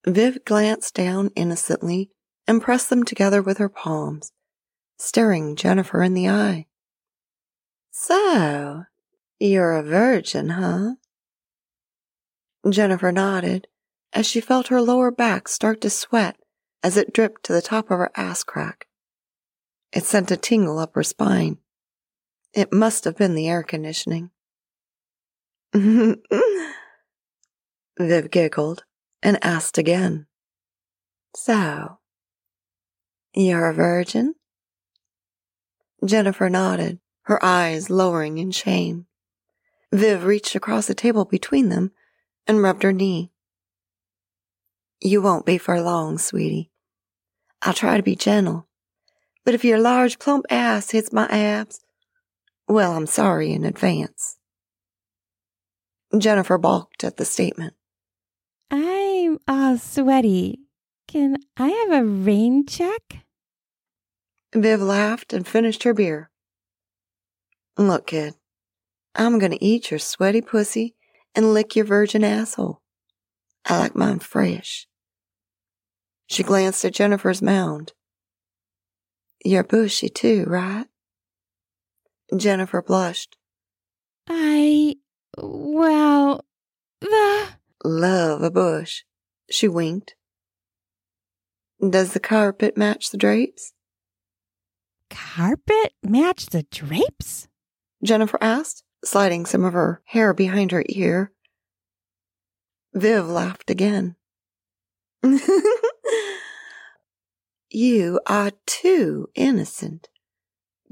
Viv 0.07 0.45
glanced 0.45 0.95
down 0.95 1.31
innocently 1.37 2.11
and 2.49 2.63
pressed 2.63 2.89
them 2.89 3.05
together 3.05 3.43
with 3.43 3.59
her 3.59 3.69
palms, 3.69 4.33
staring 5.01 5.57
Jennifer 5.57 6.03
in 6.03 6.15
the 6.15 6.29
eye. 6.29 6.67
So, 7.91 8.85
you're 9.39 9.77
a 9.77 9.83
virgin, 9.83 10.51
huh? 10.51 10.95
Jennifer 12.69 13.11
nodded 13.11 13.67
as 14.13 14.27
she 14.27 14.41
felt 14.41 14.69
her 14.69 14.83
lower 14.83 15.11
back 15.11 15.49
start 15.49 15.81
to 15.81 15.91
sweat 15.91 16.37
as 16.83 16.97
it 16.97 17.13
dripped 17.13 17.45
to 17.45 17.53
the 17.53 17.63
top 17.63 17.91
of 17.91 17.99
her 17.99 18.11
ass 18.17 18.43
crack. 18.43 18.87
It 19.93 20.05
sent 20.05 20.31
a 20.31 20.37
tingle 20.37 20.79
up 20.79 20.95
her 20.95 21.03
spine. 21.03 21.59
It 22.53 22.73
must 22.73 23.05
have 23.05 23.17
been 23.17 23.35
the 23.35 23.49
air 23.49 23.63
conditioning. 23.63 24.31
Viv 25.73 26.21
giggled 28.31 28.85
and 29.23 29.39
asked 29.43 29.79
again. 29.79 30.27
So, 31.35 31.99
you're 33.35 33.69
a 33.69 33.75
virgin? 33.75 34.35
Jennifer 36.05 36.49
nodded, 36.49 36.99
her 37.23 37.43
eyes 37.45 37.91
lowering 37.91 38.39
in 38.39 38.51
shame. 38.51 39.07
Viv 39.93 40.25
reached 40.25 40.55
across 40.55 40.87
the 40.87 40.95
table 40.95 41.25
between 41.25 41.69
them 41.69 41.93
and 42.47 42.63
rubbed 42.63 42.83
her 42.83 42.93
knee. 42.93 43.33
You 45.01 45.23
won't 45.23 45.47
be 45.47 45.59
for 45.59 45.81
long, 45.81 46.19
sweetie. 46.19 46.71
I'll 47.63 47.75
try 47.75 47.97
to 47.97 48.03
be 48.03 48.17
gentle, 48.17 48.69
but 49.45 49.55
if 49.55 49.65
your 49.65 49.79
large 49.79 50.19
plump 50.19 50.47
ass 50.51 50.91
hits 50.91 51.13
my 51.13 51.27
abs, 51.27 51.81
well, 52.69 52.93
I'm 52.93 53.07
sorry 53.07 53.53
in 53.53 53.65
advance. 53.65 54.39
Jennifer 56.17 56.59
balked 56.59 57.05
at 57.05 57.17
the 57.17 57.25
statement. 57.25 57.75
I'm 58.71 59.39
all 59.47 59.79
sweaty. 59.79 60.61
Can 61.07 61.37
I 61.57 61.69
have 61.69 62.03
a 62.03 62.05
rain 62.05 62.67
check? 62.67 63.25
Viv 64.55 64.81
laughed 64.81 65.33
and 65.33 65.47
finished 65.47 65.85
her 65.85 65.95
beer. 65.95 66.31
Look, 67.79 68.09
kid, 68.09 68.35
I'm 69.15 69.39
gonna 69.39 69.59
eat 69.61 69.91
your 69.91 69.99
sweaty 69.99 70.41
pussy 70.41 70.97
and 71.35 71.53
lick 71.53 71.77
your 71.77 71.85
virgin 71.85 72.25
asshole. 72.25 72.81
I 73.65 73.79
like 73.79 73.95
mine 73.95 74.19
fresh. 74.19 74.87
She 76.27 76.43
glanced 76.43 76.85
at 76.85 76.95
Jennifer's 76.95 77.43
mound. 77.43 77.93
You're 79.45 79.65
bushy 79.65 80.09
too, 80.09 80.45
right? 80.47 80.87
Jennifer 82.37 82.83
blushed. 82.83 83.37
I, 84.29 84.97
well, 85.37 86.45
the. 87.01 87.49
Love 87.83 88.43
a 88.43 88.51
bush. 88.51 89.05
She 89.51 89.67
winked. 89.67 90.15
Does 91.81 92.13
the 92.13 92.21
carpet 92.21 92.77
match 92.77 93.11
the 93.11 93.17
drapes? 93.17 93.73
Carpet 95.11 95.93
match 96.03 96.47
the 96.47 96.63
drapes? 96.71 97.49
Jennifer 98.03 98.39
asked, 98.41 98.85
sliding 99.05 99.45
some 99.45 99.65
of 99.65 99.73
her 99.73 100.01
hair 100.07 100.33
behind 100.33 100.73
her 100.73 100.85
ear. 100.89 101.33
Viv 102.95 103.29
laughed 103.29 103.71
again. 103.71 104.17
you 107.71 108.21
are 108.27 108.53
too 108.67 109.29
innocent. 109.35 110.09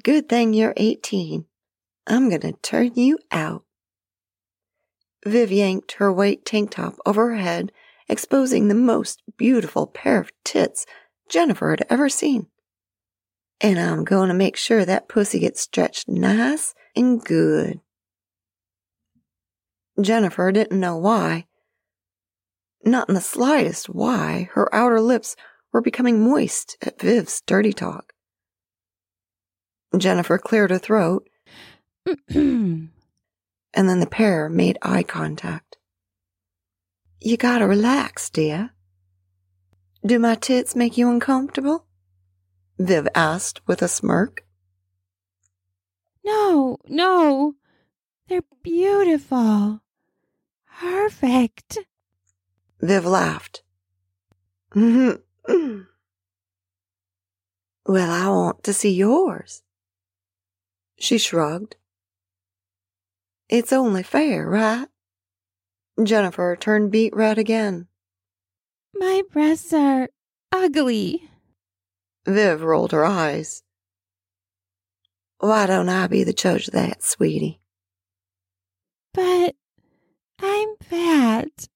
Good 0.03 0.29
thing 0.29 0.53
you're 0.53 0.75
18. 0.77 1.47
I'm 2.07 2.29
going 2.29 2.43
to 2.43 2.53
turn 2.63 2.93
you 2.95 3.19
out. 3.31 3.65
Viv 5.27 5.51
yanked 5.51 5.93
her 5.93 6.13
white 6.13 6.45
tank 6.45 6.71
top 6.71 6.97
over 7.05 7.31
her 7.31 7.37
head, 7.37 7.73
exposing 8.09 8.69
the 8.69 8.75
most 8.75 9.23
beautiful 9.37 9.87
pair 9.87 10.21
of 10.21 10.33
tits 10.45 10.87
Jennifer 11.29 11.71
had 11.71 11.85
ever 11.91 12.09
seen. 12.09 12.47
And 13.61 13.79
I'm 13.79 14.05
going 14.05 14.29
to 14.29 14.35
make 14.35 14.57
sure 14.57 14.85
that 14.85 15.09
pussy 15.09 15.41
gets 15.41 15.61
stretched 15.61 16.09
nice 16.09 16.75
and 16.95 17.23
good. 17.23 17.81
Jennifer 20.01 20.53
didn't 20.53 20.79
know 20.79 20.97
why. 20.97 21.47
Not 22.85 23.09
in 23.09 23.17
the 23.17 23.21
slightest 23.21 23.89
why 23.89 24.49
her 24.53 24.73
outer 24.73 25.01
lips 25.01 25.35
were 25.73 25.81
becoming 25.81 26.23
moist 26.23 26.77
at 26.83 27.01
Viv's 27.01 27.43
dirty 27.47 27.73
talk. 27.73 28.13
Jennifer 29.97 30.39
cleared 30.39 30.71
her 30.71 30.79
throat, 30.79 31.29
and 32.29 32.91
then 33.75 34.01
the 34.01 34.07
pair 34.07 34.49
made 34.49 34.79
eye 34.83 35.03
contact. 35.03 35.79
You 37.21 37.37
gotta 37.37 37.67
relax, 37.67 38.31
dear. 38.31 38.71
Do 40.07 40.19
my 40.21 40.37
tits 40.37 40.77
make 40.77 40.97
you 40.97 41.11
uncomfortable? 41.11 41.88
Viv 42.79 43.09
asked 43.15 43.61
with 43.67 43.83
a 43.83 43.89
smirk. 43.89 44.45
No, 46.25 46.79
no. 46.87 47.55
They're 48.29 48.43
beautiful. 48.63 49.81
Perfect. 50.81 51.79
Viv 52.81 53.05
laughed. 53.05 53.63
Mm-hmm. 54.75 55.17
well, 57.87 58.11
I 58.11 58.29
want 58.29 58.63
to 58.65 58.73
see 58.73 58.93
yours. 58.93 59.63
She 60.99 61.19
shrugged. 61.19 61.77
It's 63.49 63.73
only 63.73 64.03
fair, 64.03 64.47
right? 64.49 64.87
Jennifer 66.03 66.55
turned 66.55 66.93
beet 66.93 67.17
red 67.17 67.39
again. 67.39 67.89
My 68.95 69.23
breasts 69.33 69.73
are 69.73 70.11
ugly. 70.53 71.28
Viv 72.29 72.61
rolled 72.63 72.93
her 72.93 73.07
eyes. 73.07 73.63
Why 75.39 75.65
don't 75.65 75.89
I 75.89 76.09
be 76.09 76.25
the 76.25 76.35
judge 76.35 76.69
of 76.69 76.75
that, 76.75 77.03
sweetie? 77.03 77.63
But 79.15 79.57
I'm 80.39 80.77
fat 80.83 81.69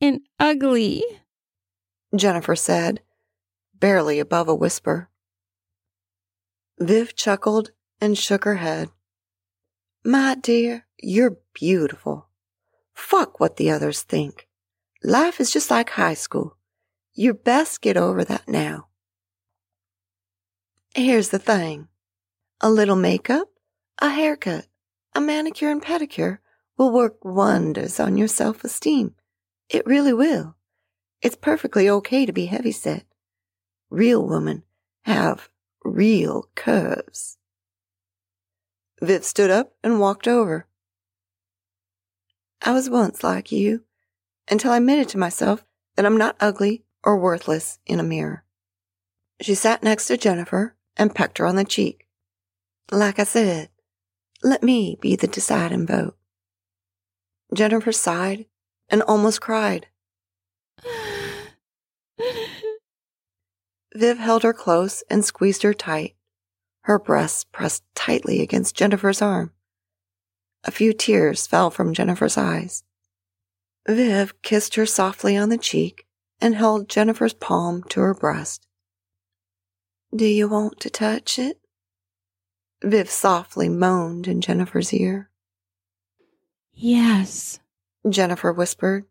and 0.00 0.20
ugly, 0.38 1.02
Jennifer 2.14 2.54
said, 2.54 3.00
barely 3.74 4.20
above 4.20 4.48
a 4.48 4.54
whisper. 4.54 5.10
Viv 6.78 7.16
chuckled 7.16 7.72
and 8.00 8.16
shook 8.16 8.44
her 8.44 8.56
head. 8.56 8.88
My 10.04 10.36
dear, 10.36 10.86
you're 11.02 11.38
beautiful. 11.54 12.28
Fuck 12.94 13.40
what 13.40 13.56
the 13.56 13.70
others 13.70 14.02
think. 14.02 14.46
Life 15.02 15.40
is 15.40 15.50
just 15.50 15.72
like 15.72 15.90
high 15.90 16.14
school. 16.14 16.56
You 17.14 17.34
best 17.34 17.80
get 17.80 17.96
over 17.96 18.24
that 18.24 18.46
now. 18.46 18.86
Here's 20.94 21.30
the 21.30 21.38
thing. 21.38 21.88
A 22.60 22.70
little 22.70 22.96
makeup, 22.96 23.48
a 23.98 24.10
haircut, 24.10 24.66
a 25.14 25.22
manicure 25.22 25.70
and 25.70 25.80
pedicure 25.80 26.38
will 26.76 26.92
work 26.92 27.24
wonders 27.24 27.98
on 27.98 28.18
your 28.18 28.28
self-esteem. 28.28 29.14
It 29.70 29.86
really 29.86 30.12
will. 30.12 30.54
It's 31.22 31.34
perfectly 31.34 31.88
okay 31.88 32.26
to 32.26 32.32
be 32.32 32.44
heavyset. 32.44 33.06
Real 33.88 34.26
women 34.26 34.64
have 35.04 35.48
real 35.82 36.50
curves. 36.54 37.38
Viv 39.00 39.24
stood 39.24 39.50
up 39.50 39.72
and 39.82 39.98
walked 39.98 40.28
over. 40.28 40.66
I 42.60 42.72
was 42.72 42.90
once 42.90 43.24
like 43.24 43.50
you 43.50 43.84
until 44.50 44.72
I 44.72 44.76
admitted 44.76 45.08
to 45.08 45.18
myself 45.18 45.64
that 45.96 46.04
I'm 46.04 46.18
not 46.18 46.36
ugly 46.38 46.84
or 47.02 47.16
worthless 47.16 47.78
in 47.86 47.98
a 47.98 48.02
mirror. 48.02 48.44
She 49.40 49.54
sat 49.54 49.82
next 49.82 50.06
to 50.08 50.18
Jennifer 50.18 50.76
and 50.96 51.14
pecked 51.14 51.38
her 51.38 51.46
on 51.46 51.56
the 51.56 51.64
cheek. 51.64 52.06
Like 52.90 53.18
I 53.18 53.24
said, 53.24 53.70
let 54.42 54.62
me 54.62 54.96
be 55.00 55.16
the 55.16 55.26
deciding 55.26 55.86
vote. 55.86 56.16
Jennifer 57.54 57.92
sighed 57.92 58.46
and 58.88 59.02
almost 59.02 59.40
cried. 59.40 59.86
Viv 63.94 64.18
held 64.18 64.42
her 64.42 64.52
close 64.52 65.02
and 65.10 65.24
squeezed 65.24 65.62
her 65.62 65.74
tight, 65.74 66.16
her 66.82 66.98
breasts 66.98 67.44
pressed 67.44 67.84
tightly 67.94 68.40
against 68.40 68.74
Jennifer's 68.74 69.22
arm. 69.22 69.52
A 70.64 70.70
few 70.70 70.92
tears 70.92 71.46
fell 71.46 71.70
from 71.70 71.92
Jennifer's 71.92 72.38
eyes. 72.38 72.84
Viv 73.88 74.40
kissed 74.42 74.76
her 74.76 74.86
softly 74.86 75.36
on 75.36 75.48
the 75.48 75.58
cheek 75.58 76.06
and 76.40 76.54
held 76.54 76.88
Jennifer's 76.88 77.34
palm 77.34 77.82
to 77.90 78.00
her 78.00 78.14
breast. 78.14 78.66
Do 80.14 80.26
you 80.26 80.46
want 80.46 80.78
to 80.80 80.90
touch 80.90 81.38
it? 81.38 81.58
Viv 82.84 83.08
softly 83.08 83.70
moaned 83.70 84.28
in 84.28 84.42
Jennifer's 84.42 84.92
ear. 84.92 85.30
Yes, 86.74 87.60
Jennifer 88.06 88.52
whispered. 88.52 89.06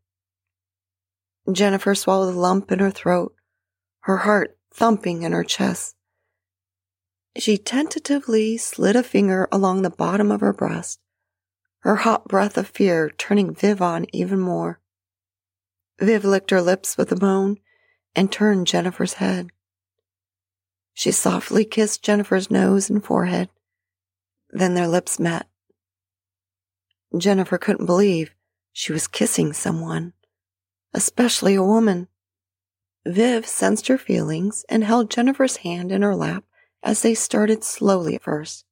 Jennifer 1.51 1.95
swallowed 1.95 2.35
a 2.35 2.39
lump 2.39 2.71
in 2.71 2.77
her 2.77 2.91
throat, 2.91 3.33
her 4.01 4.17
heart 4.17 4.59
thumping 4.71 5.23
in 5.23 5.31
her 5.31 5.43
chest. 5.43 5.95
She 7.35 7.57
tentatively 7.57 8.57
slid 8.57 8.95
a 8.95 9.01
finger 9.01 9.47
along 9.51 9.81
the 9.81 9.89
bottom 9.89 10.31
of 10.31 10.41
her 10.41 10.53
breast, 10.53 10.99
her 11.79 11.95
hot 11.95 12.27
breath 12.27 12.57
of 12.57 12.67
fear 12.67 13.09
turning 13.09 13.55
Viv 13.55 13.81
on 13.81 14.05
even 14.13 14.39
more. 14.39 14.79
Viv 15.99 16.23
licked 16.23 16.51
her 16.51 16.61
lips 16.61 16.95
with 16.95 17.11
a 17.11 17.19
moan 17.19 17.57
and 18.15 18.31
turned 18.31 18.67
Jennifer's 18.67 19.13
head. 19.13 19.49
She 20.93 21.11
softly 21.11 21.65
kissed 21.65 22.03
Jennifer's 22.03 22.51
nose 22.51 22.89
and 22.89 23.03
forehead. 23.03 23.49
Then 24.49 24.73
their 24.73 24.87
lips 24.87 25.19
met. 25.19 25.47
Jennifer 27.17 27.57
couldn't 27.57 27.85
believe 27.85 28.33
she 28.71 28.93
was 28.93 29.07
kissing 29.07 29.53
someone, 29.53 30.13
especially 30.93 31.55
a 31.55 31.63
woman. 31.63 32.07
Viv 33.05 33.45
sensed 33.47 33.87
her 33.87 33.97
feelings 33.97 34.65
and 34.69 34.83
held 34.83 35.09
Jennifer's 35.09 35.57
hand 35.57 35.91
in 35.91 36.01
her 36.01 36.15
lap 36.15 36.43
as 36.83 37.01
they 37.01 37.13
started 37.13 37.63
slowly 37.63 38.15
at 38.15 38.23
first. 38.23 38.65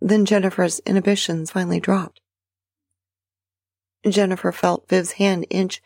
Then 0.00 0.24
Jennifer's 0.24 0.80
inhibitions 0.80 1.50
finally 1.50 1.80
dropped. 1.80 2.20
Jennifer 4.08 4.52
felt 4.52 4.88
Viv's 4.88 5.12
hand 5.12 5.46
inch 5.50 5.82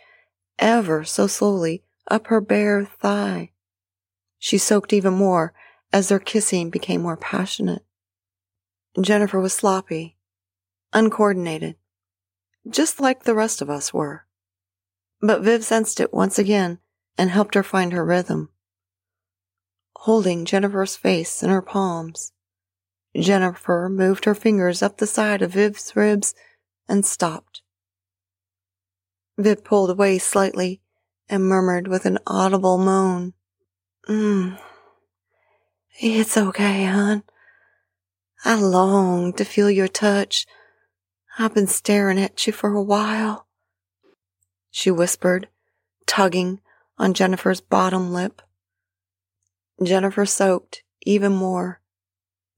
ever 0.59 1.05
so 1.05 1.27
slowly 1.27 1.83
up 2.11 2.27
her 2.27 2.41
bare 2.41 2.85
thigh. 2.85 3.52
She 4.45 4.59
soaked 4.59 4.93
even 4.93 5.15
more 5.15 5.55
as 5.93 6.09
their 6.09 6.19
kissing 6.19 6.69
became 6.69 7.01
more 7.01 7.17
passionate. 7.17 7.85
Jennifer 9.01 9.39
was 9.39 9.53
sloppy, 9.53 10.19
uncoordinated, 10.93 11.77
just 12.69 12.99
like 12.99 13.23
the 13.23 13.37
rest 13.37 13.63
of 13.63 13.71
us 13.71 13.95
were. 13.95 14.27
But 15.21 15.43
Viv 15.43 15.65
sensed 15.65 16.01
it 16.01 16.13
once 16.13 16.41
again 16.41 16.81
and 17.17 17.31
helped 17.31 17.55
her 17.55 17.63
find 17.63 17.93
her 17.93 18.05
rhythm. 18.05 18.49
Holding 19.99 20.45
Jennifer's 20.45 20.97
face 20.97 21.45
in 21.45 21.51
her 21.51 21.63
palms, 21.63 22.33
Jennifer 23.17 23.89
moved 23.89 24.25
her 24.25 24.35
fingers 24.35 24.83
up 24.83 24.97
the 24.97 25.07
side 25.07 25.41
of 25.43 25.53
Viv's 25.53 25.95
ribs 25.95 26.35
and 26.89 27.07
stopped. 27.07 27.63
Viv 29.39 29.63
pulled 29.63 29.91
away 29.91 30.19
slightly 30.19 30.83
and 31.29 31.45
murmured 31.45 31.87
with 31.87 32.07
an 32.07 32.19
audible 32.27 32.77
moan, 32.77 33.35
mm, 34.09 34.59
It's 36.01 36.37
okay, 36.37 36.85
hon. 36.87 37.23
I 38.45 38.55
long 38.55 39.33
to 39.35 39.45
feel 39.45 39.71
your 39.71 39.89
touch. 39.89 40.47
I've 41.39 41.55
been 41.55 41.67
staring 41.67 42.19
at 42.19 42.47
you 42.47 42.53
for 42.53 42.75
a 42.75 42.83
while. 42.83 43.47
She 44.71 44.91
whispered, 44.91 45.49
tugging 46.07 46.61
on 46.99 47.15
Jennifer's 47.15 47.61
bottom 47.61 48.13
lip. 48.13 48.43
Jennifer 49.83 50.27
soaked 50.27 50.83
even 51.03 51.33
more, 51.33 51.81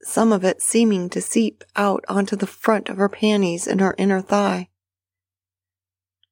some 0.03 0.33
of 0.33 0.45
it 0.45 0.61
seeming 0.61 1.09
to 1.11 1.21
seep 1.21 1.65
out 1.77 2.05
onto 2.09 2.37
the 2.37 2.47
front 2.47 2.89
of 2.89 2.99
her 2.99 3.09
panties 3.09 3.67
and 3.67 3.81
her 3.81 3.95
inner 3.97 4.21
thigh. 4.21 4.69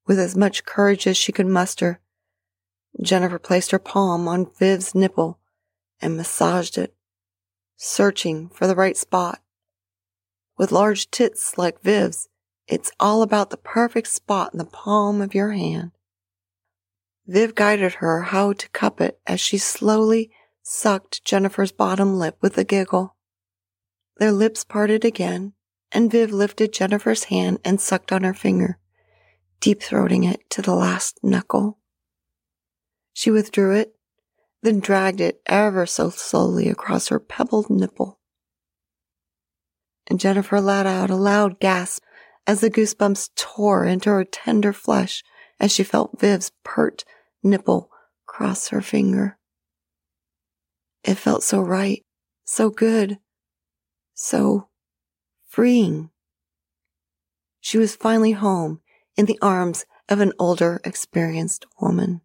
With 0.06 0.18
as 0.18 0.36
much 0.36 0.64
courage 0.64 1.06
as 1.06 1.16
she 1.16 1.32
could 1.32 1.46
muster, 1.46 2.00
Jennifer 3.00 3.38
placed 3.38 3.70
her 3.70 3.78
palm 3.78 4.28
on 4.28 4.50
Viv's 4.58 4.94
nipple 4.94 5.38
and 6.00 6.16
massaged 6.16 6.76
it, 6.76 6.94
searching 7.76 8.48
for 8.48 8.66
the 8.66 8.76
right 8.76 8.96
spot. 8.96 9.40
With 10.58 10.72
large 10.72 11.10
tits 11.10 11.56
like 11.56 11.82
Viv's, 11.82 12.28
it's 12.68 12.92
all 13.00 13.22
about 13.22 13.50
the 13.50 13.56
perfect 13.56 14.08
spot 14.08 14.52
in 14.52 14.58
the 14.58 14.64
palm 14.64 15.20
of 15.20 15.34
your 15.34 15.52
hand. 15.52 15.92
Viv 17.26 17.54
guided 17.54 17.94
her 17.94 18.22
how 18.22 18.52
to 18.52 18.68
cup 18.70 19.00
it 19.00 19.20
as 19.26 19.40
she 19.40 19.58
slowly 19.58 20.30
sucked 20.62 21.24
Jennifer's 21.24 21.72
bottom 21.72 22.18
lip 22.18 22.36
with 22.40 22.58
a 22.58 22.64
giggle. 22.64 23.16
Their 24.18 24.32
lips 24.32 24.64
parted 24.64 25.04
again, 25.04 25.54
and 25.90 26.10
Viv 26.10 26.32
lifted 26.32 26.72
Jennifer's 26.72 27.24
hand 27.24 27.58
and 27.64 27.80
sucked 27.80 28.12
on 28.12 28.22
her 28.22 28.34
finger, 28.34 28.78
deep 29.60 29.80
throating 29.80 30.24
it 30.24 30.48
to 30.50 30.62
the 30.62 30.74
last 30.74 31.18
knuckle. 31.22 31.78
She 33.12 33.30
withdrew 33.30 33.74
it, 33.76 33.94
then 34.62 34.80
dragged 34.80 35.20
it 35.20 35.40
ever 35.46 35.86
so 35.86 36.10
slowly 36.10 36.68
across 36.68 37.08
her 37.08 37.20
pebbled 37.20 37.68
nipple. 37.68 38.18
And 40.06 40.20
Jennifer 40.20 40.60
let 40.60 40.86
out 40.86 41.10
a 41.10 41.16
loud 41.16 41.60
gasp 41.60 42.02
as 42.46 42.60
the 42.60 42.70
goosebumps 42.70 43.30
tore 43.36 43.84
into 43.84 44.10
her 44.10 44.24
tender 44.24 44.72
flesh 44.72 45.22
as 45.60 45.72
she 45.72 45.84
felt 45.84 46.18
Viv's 46.18 46.50
pert 46.64 47.04
nipple 47.42 47.90
cross 48.26 48.68
her 48.68 48.80
finger. 48.80 49.38
It 51.04 51.16
felt 51.16 51.42
so 51.42 51.60
right, 51.60 52.04
so 52.44 52.70
good, 52.70 53.18
so 54.14 54.68
freeing. 55.48 56.10
She 57.60 57.78
was 57.78 57.94
finally 57.94 58.32
home 58.32 58.80
in 59.16 59.26
the 59.26 59.38
arms 59.42 59.84
of 60.08 60.20
an 60.20 60.32
older, 60.38 60.80
experienced 60.84 61.66
woman. 61.80 62.22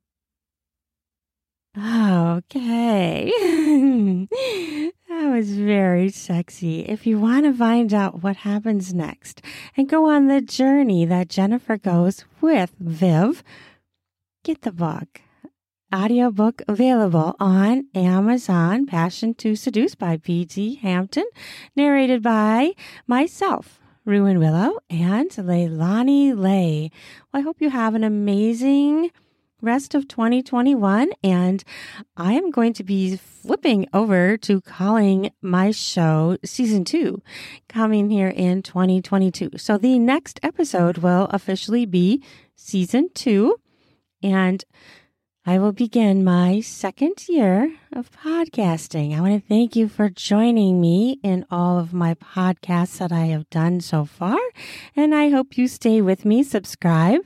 Oh, 1.79 2.37
okay. 2.37 3.31
that 5.09 5.29
was 5.29 5.51
very 5.51 6.09
sexy. 6.09 6.79
If 6.79 7.05
you 7.05 7.19
want 7.19 7.45
to 7.45 7.53
find 7.53 7.93
out 7.93 8.23
what 8.23 8.37
happens 8.37 8.95
next 8.95 9.43
and 9.75 9.87
go 9.87 10.09
on 10.09 10.25
the 10.25 10.41
journey 10.41 11.05
that 11.05 11.29
Jennifer 11.29 11.77
goes 11.77 12.25
with 12.41 12.73
Viv, 12.79 13.43
get 14.43 14.63
the 14.63 14.71
book. 14.71 15.21
Audiobook 15.95 16.63
available 16.67 17.35
on 17.39 17.85
Amazon, 17.93 18.87
Passion 18.87 19.35
to 19.35 19.55
Seduce 19.55 19.93
by 19.93 20.17
P.T. 20.17 20.75
Hampton, 20.81 21.25
narrated 21.75 22.23
by 22.23 22.71
myself, 23.05 23.79
Ruin 24.03 24.39
Willow, 24.39 24.79
and 24.89 25.29
Leilani 25.29 26.35
Lay. 26.35 26.89
Well, 27.31 27.41
I 27.41 27.43
hope 27.43 27.61
you 27.61 27.69
have 27.69 27.93
an 27.93 28.03
amazing 28.03 29.11
rest 29.61 29.95
of 29.95 30.07
2021 30.07 31.09
and 31.23 31.63
I 32.15 32.33
am 32.33 32.51
going 32.51 32.73
to 32.73 32.83
be 32.83 33.17
flipping 33.17 33.87
over 33.93 34.37
to 34.37 34.61
calling 34.61 35.31
my 35.41 35.71
show 35.71 36.37
season 36.45 36.85
2 36.85 37.21
coming 37.67 38.09
here 38.09 38.29
in 38.29 38.61
2022. 38.61 39.51
So 39.57 39.77
the 39.77 39.97
next 39.97 40.39
episode 40.43 40.99
will 40.99 41.25
officially 41.31 41.85
be 41.85 42.23
season 42.55 43.09
2 43.13 43.55
and 44.21 44.63
I 45.45 45.59
will 45.59 45.71
begin 45.71 46.25
my 46.25 46.59
second 46.59 47.29
year 47.29 47.73
of 47.93 48.11
podcasting. 48.11 49.17
I 49.17 49.21
want 49.21 49.41
to 49.41 49.47
thank 49.47 49.77
you 49.77 49.87
for 49.87 50.09
joining 50.09 50.81
me 50.81 51.19
in 51.23 51.45
all 51.49 51.79
of 51.79 51.93
my 51.93 52.15
podcasts 52.15 52.97
that 52.97 53.13
I 53.13 53.27
have 53.27 53.49
done 53.49 53.79
so 53.79 54.03
far. 54.03 54.37
And 54.93 55.15
I 55.15 55.29
hope 55.29 55.57
you 55.57 55.69
stay 55.69 56.01
with 56.01 56.25
me, 56.25 56.43
subscribe 56.43 57.21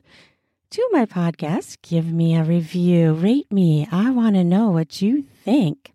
to 0.72 0.90
my 0.94 1.06
podcast. 1.06 1.78
Give 1.82 2.14
me 2.14 2.34
a 2.34 2.46
review, 2.46 3.12
rate 3.14 3.52
me. 3.52 3.90
I 3.92 4.10
want 4.10 4.36
to 4.36 4.44
know 4.44 4.70
what 4.70 5.02
you 5.02 5.26
think. 5.44 5.94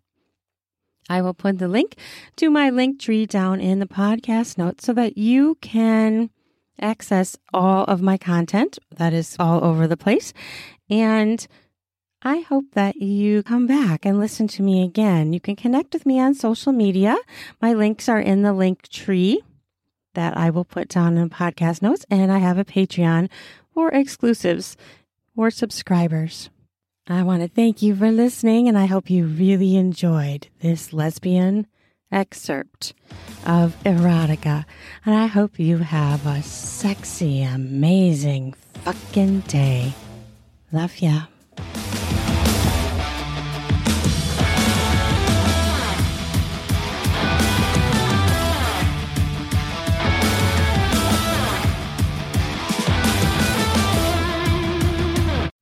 I 1.09 1.19
will 1.21 1.33
put 1.33 1.57
the 1.57 1.67
link 1.67 1.95
to 2.35 2.51
my 2.51 2.69
Linktree 2.69 3.27
down 3.27 3.59
in 3.59 3.79
the 3.79 3.87
podcast 3.87 4.55
notes 4.55 4.85
so 4.85 4.93
that 4.93 5.17
you 5.17 5.55
can 5.61 6.29
access 6.79 7.35
all 7.51 7.85
of 7.85 8.03
my 8.03 8.17
content 8.17 8.77
that 8.95 9.13
is 9.13 9.35
all 9.39 9.63
over 9.63 9.87
the 9.87 9.97
place. 9.97 10.31
And 10.91 11.47
I 12.21 12.41
hope 12.41 12.65
that 12.73 12.97
you 12.97 13.41
come 13.41 13.65
back 13.65 14.05
and 14.05 14.19
listen 14.19 14.47
to 14.49 14.61
me 14.61 14.83
again. 14.83 15.33
You 15.33 15.39
can 15.39 15.55
connect 15.55 15.93
with 15.93 16.05
me 16.05 16.19
on 16.19 16.35
social 16.35 16.71
media. 16.71 17.17
My 17.59 17.73
links 17.73 18.07
are 18.07 18.19
in 18.19 18.43
the 18.43 18.53
Linktree 18.53 19.37
that 20.13 20.37
I 20.37 20.49
will 20.49 20.65
put 20.65 20.87
down 20.87 21.17
in 21.17 21.29
the 21.29 21.35
podcast 21.35 21.81
notes, 21.81 22.03
and 22.09 22.31
I 22.31 22.39
have 22.39 22.57
a 22.57 22.65
Patreon 22.65 23.29
for 23.77 23.89
exclusives 23.89 24.75
or 25.35 25.51
subscribers. 25.51 26.49
I 27.07 27.21
want 27.21 27.43
to 27.43 27.47
thank 27.47 27.83
you 27.83 27.95
for 27.95 28.09
listening, 28.09 28.67
and 28.67 28.75
I 28.75 28.87
hope 28.87 29.07
you 29.07 29.27
really 29.27 29.75
enjoyed 29.75 30.47
this 30.61 30.93
lesbian 30.93 31.67
excerpt 32.11 32.95
of 33.45 33.77
erotica. 33.83 34.65
And 35.05 35.13
I 35.13 35.27
hope 35.27 35.59
you 35.59 35.77
have 35.77 36.25
a 36.25 36.41
sexy, 36.41 37.43
amazing 37.43 38.55
fucking 38.83 39.41
day. 39.41 39.93
Love 40.71 40.97
ya. 40.97 41.27